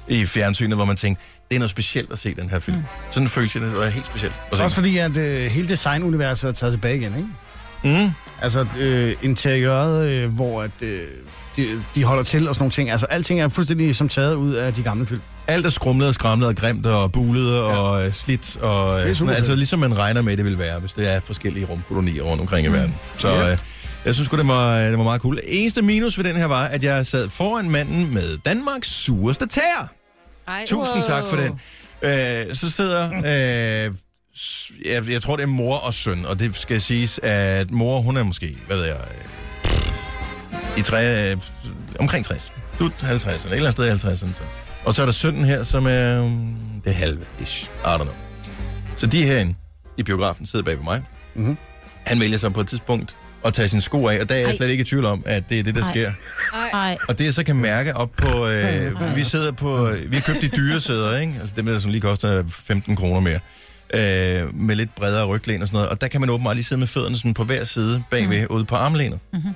[0.08, 2.78] I fjernsynet, hvor man tænkte, det er noget specielt at se den her film.
[2.78, 2.84] Mm.
[3.10, 4.34] Sådan følte jeg, det var helt specielt.
[4.52, 8.04] at se Også fordi, at øh, hele designuniverset er taget tilbage igen, ikke?
[8.04, 8.12] Mm.
[8.42, 11.02] Altså øh, interiøret, øh, hvor at, øh,
[11.58, 12.90] de, de holder til og sådan nogle ting.
[12.90, 15.22] Altså alting er fuldstændig som taget ud af de gamle film.
[15.48, 17.60] Alt er skrumlet og skramlet og grimt og bulet ja.
[17.62, 18.58] og øh, slidt.
[18.58, 21.20] Og, er øh, sådan, altså ligesom man regner med, det vil være, hvis det er
[21.20, 22.96] forskellige rumkolonier rundt omkring i verden.
[23.18, 23.52] Så Ja.
[23.52, 23.58] øh,
[24.06, 25.40] jeg synes det var, det var meget cool.
[25.44, 29.97] Eneste minus ved den her var, at jeg sad foran manden med Danmarks sureste tær.
[30.48, 31.60] Ej, Tusind tak for den.
[32.02, 33.14] Øh, så sidder...
[33.18, 33.94] Øh,
[34.86, 38.18] jeg, jeg tror, det er mor og søn, og det skal siges, at mor, hun
[38.18, 38.98] er måske, hvad ved jeg,
[39.66, 41.38] øh, i tre, øh,
[42.00, 42.54] omkring 60.
[42.78, 44.34] Slut 50'erne, et eller andet sted i 50'erne.
[44.34, 44.42] Så.
[44.86, 47.64] Og så er der sønnen her, som er um, det halve ish.
[47.64, 48.14] I don't know.
[48.96, 49.56] Så de er herinde
[49.98, 51.04] i biografen, sidder bag ved mig.
[51.36, 51.58] Mhm.
[52.06, 54.56] Han vælger så på et tidspunkt at tage sin sko af, og der er jeg
[54.56, 55.92] slet ikke i tvivl om, at det er det, der Ej.
[55.92, 56.12] sker.
[56.74, 60.22] Ej, Og det jeg så kan mærke op på, øh, vi sidder på, vi har
[60.34, 61.34] købt de dyre sæder, ikke?
[61.42, 63.40] Altså dem der, som lige koster 15 kroner mere.
[63.94, 65.90] Øh, med lidt bredere ryglæn og sådan noget.
[65.90, 68.56] Og der kan man åbenbart lige sidde med fødderne sådan på hver side bagved, mm.
[68.56, 69.20] ude på armlænet.
[69.34, 69.54] Mm-hmm.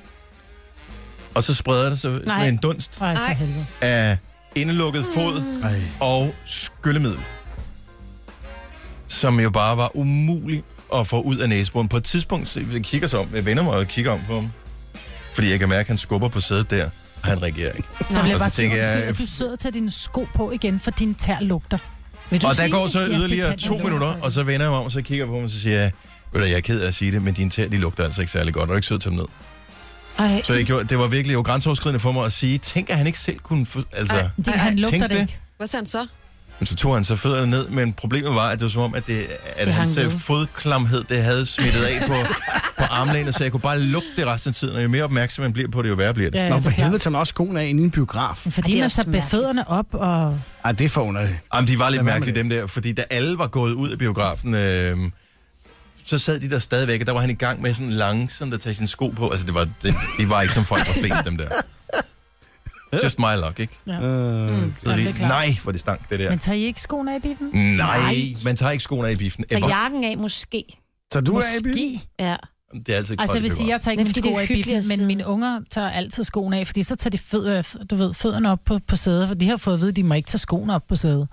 [1.33, 3.65] Og så spreder det sig sådan en dunst Ej, for helvede.
[3.81, 4.17] af
[4.55, 5.81] indelukket fod Ej.
[5.99, 7.19] og skyllemiddel.
[9.07, 10.63] Som jo bare var umulig
[10.95, 11.87] at få ud af næseboren.
[11.87, 14.51] På et tidspunkt, jeg kigger så om, jeg vender mig og kigger om på ham.
[15.33, 16.85] Fordi jeg kan mærke, at han skubber på sædet der,
[17.23, 17.87] og han reagerer ikke.
[18.09, 20.79] Der Og så bare tænker jeg- at du sidder og tager dine sko på igen,
[20.79, 21.77] for din tær lugter.
[22.29, 24.71] Vil du Og der går så Ja, yderligere kan to minutter, og så vender jeg
[24.71, 25.91] mig om, og så kigger jeg på ham, og så siger jeg,
[26.33, 28.21] ved du, jeg er ked af at sige det, men dine tæer, de lugter altså
[28.21, 29.25] ikke særlig godt, og du ikke sød til dem ned.
[30.19, 30.41] ej.
[30.43, 33.07] Så jeg gjorde, det var virkelig jo grænseoverskridende for mig at sige, tænk, at han
[33.07, 34.15] ikke selv kunne altså...
[34.15, 34.29] Ej.
[34.37, 35.21] Det, han lugter det det.
[35.21, 35.39] ikke.
[35.57, 36.05] Hvad sagde han så?
[36.61, 38.95] Men så tog han så fødderne ned, men problemet var, at det var som om,
[38.95, 42.13] at, det, at Det hans hang øh, fodklamhed, det havde smittet af på,
[42.77, 45.43] på armlænet, så jeg kunne bare lugte det resten af tiden, og jo mere opmærksom
[45.43, 46.39] man bliver på det, jo værre bliver det.
[46.39, 48.37] Ja, Nå, for helvede tager man også skoene af inde i en biograf.
[48.49, 49.31] Fordi er man også tager mærkeligt.
[49.31, 51.35] fødderne op, og Ej, det er for underligt.
[51.53, 54.53] Jamen, de var lidt mærkelige, dem der, fordi da alle var gået ud af biografen,
[54.53, 54.97] øh,
[56.05, 58.59] så sad de der stadigvæk, og der var han i gang med sådan langsomt at
[58.59, 59.29] tage sine sko på.
[59.29, 61.49] Altså, det var, det, de var ikke som folk var flest, dem der.
[63.03, 63.73] Just my luck, ikke?
[63.87, 63.93] ja.
[63.93, 65.29] Øh, Så det er de, klart.
[65.29, 66.29] nej, hvor det stank, det der.
[66.29, 67.49] Men tager I ikke skoene af i biffen?
[67.77, 68.15] Nej,
[68.45, 69.45] man tager ikke skoene af i biffen.
[69.49, 69.67] Tag Ever.
[69.67, 70.63] jakken af, måske.
[71.13, 71.93] så du er i bilen?
[71.93, 72.07] Måske.
[72.19, 72.35] Ja.
[72.73, 74.73] Det er altid Altså, jeg vil sige, jeg tager ikke mine er sko af i
[74.73, 78.13] at men mine unger tager altid skoene af, fordi så tager de fød, du ved,
[78.13, 80.27] fødderne op på, på sædet, for de har fået at vide, at de må ikke
[80.27, 81.27] tage skoene op på sædet.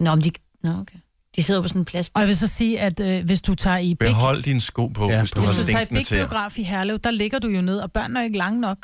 [0.00, 0.30] Nå, men de...
[0.62, 0.98] Nå, okay.
[1.36, 2.10] De sidder på sådan en plads.
[2.14, 4.86] Og jeg vil så sige, at øh, hvis du tager i Big, Behold dine sko
[4.86, 6.06] på, Ja, hvis du har hvis du tager i Big.
[6.10, 8.78] Biograf i Herlev, der ligger du jo ned, og børnene er jo ikke lange nok.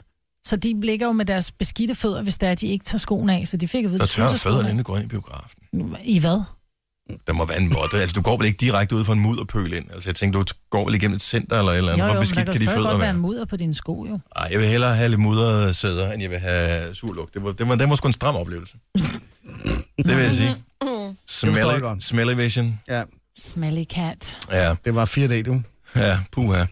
[0.47, 2.99] Så de ligger jo med deres beskidte fødder, hvis det er, at de ikke tager
[2.99, 3.49] skoene af.
[3.49, 5.59] Så de fik at vide, Der tørrer fødderne, inden du går ind i biografen.
[6.05, 6.43] I hvad?
[7.27, 7.97] Der må være en måtte.
[8.01, 9.85] Altså, du går vel ikke direkte ud fra en mudderpøl ind?
[9.93, 12.03] Altså, jeg tænker, du går vel igennem et center eller et eller andet.
[12.03, 13.19] Jo, Hvor jo, men der beskidt kan de fødder godt være være?
[13.19, 14.19] mudder på dine sko, jo.
[14.37, 17.35] Ej, jeg vil hellere have lidt mudrede sæder, end jeg vil have sur lugt.
[17.35, 18.77] Det var, det var, det var sgu en stram oplevelse.
[19.99, 20.57] det vil jeg sige.
[21.27, 22.81] Smelly, smelly vision.
[22.89, 23.03] Ja,
[23.39, 24.37] Smelly cat.
[24.51, 25.63] Ja, det var fire dage, du.
[25.97, 26.65] ja, puha.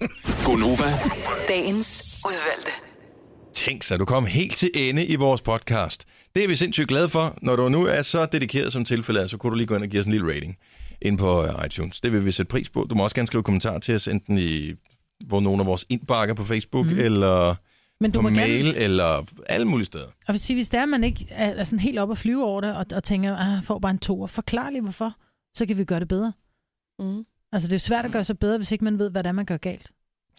[0.44, 0.98] Gonova,
[1.48, 2.70] Dagens udvalgte.
[3.54, 6.04] Tænk sig, du kom helt til ende i vores podcast.
[6.36, 7.38] Det er vi sindssygt glade for.
[7.42, 9.82] Når du nu er så dedikeret som tilfældet er, så kunne du lige gå ind
[9.82, 10.56] og give os en lille rating
[11.02, 12.00] ind på øh, iTunes.
[12.00, 12.86] Det vil vi sætte pris på.
[12.90, 14.72] Du må også gerne skrive kommentarer til os, enten i
[15.26, 16.98] hvor nogle af vores indbakker på Facebook, mm.
[16.98, 17.54] eller
[18.00, 18.78] Men du på må mail, gerne...
[18.78, 20.06] eller alle mulige steder.
[20.28, 22.60] Og sige, hvis det er, at man ikke er, sådan helt op at flyve over
[22.60, 25.14] det, og, og tænker, at jeg får bare en to, forklar lige hvorfor,
[25.54, 26.32] så kan vi gøre det bedre.
[26.98, 27.24] Mm.
[27.52, 29.32] Altså, det er svært at gøre sig bedre, hvis ikke man ved, hvad det er,
[29.32, 29.90] man gør galt.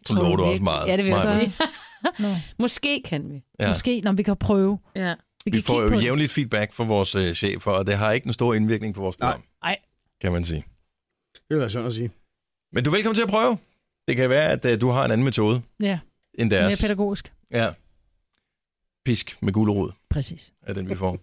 [0.06, 0.88] Så lover du også meget.
[0.88, 1.54] Ja, det vil jeg sige.
[2.60, 3.34] Måske kan vi.
[3.60, 3.64] Ja.
[3.64, 3.70] Ja.
[3.70, 4.80] Måske, når vi kan prøve.
[4.96, 5.14] Ja.
[5.46, 6.04] Vi, Vi får jo på det.
[6.04, 9.16] jævnligt feedback fra vores øh, chefer, og det har ikke en stor indvirkning på vores
[9.16, 9.44] program.
[9.64, 9.78] Nej.
[10.22, 10.64] Kan man sige.
[11.34, 12.12] Det vil være sådan at sige.
[12.74, 13.58] Men du er velkommen til at prøve.
[14.08, 16.00] Det kan være, at øh, du har en anden metode Ja,
[16.40, 16.82] end mere deres.
[16.82, 17.34] pædagogisk.
[17.52, 17.70] Ja.
[19.06, 20.54] Pisk med gulerod Præcis.
[20.62, 21.18] er den, vi får.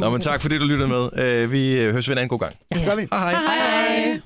[0.00, 1.08] Nå, men tak fordi du lyttede med.
[1.18, 2.54] Øh, Vi øh, høres ved en anden god gang.
[2.70, 2.84] Ja.
[2.84, 3.06] Gør vi?
[3.12, 3.42] Hej hej.
[4.06, 4.20] Hej.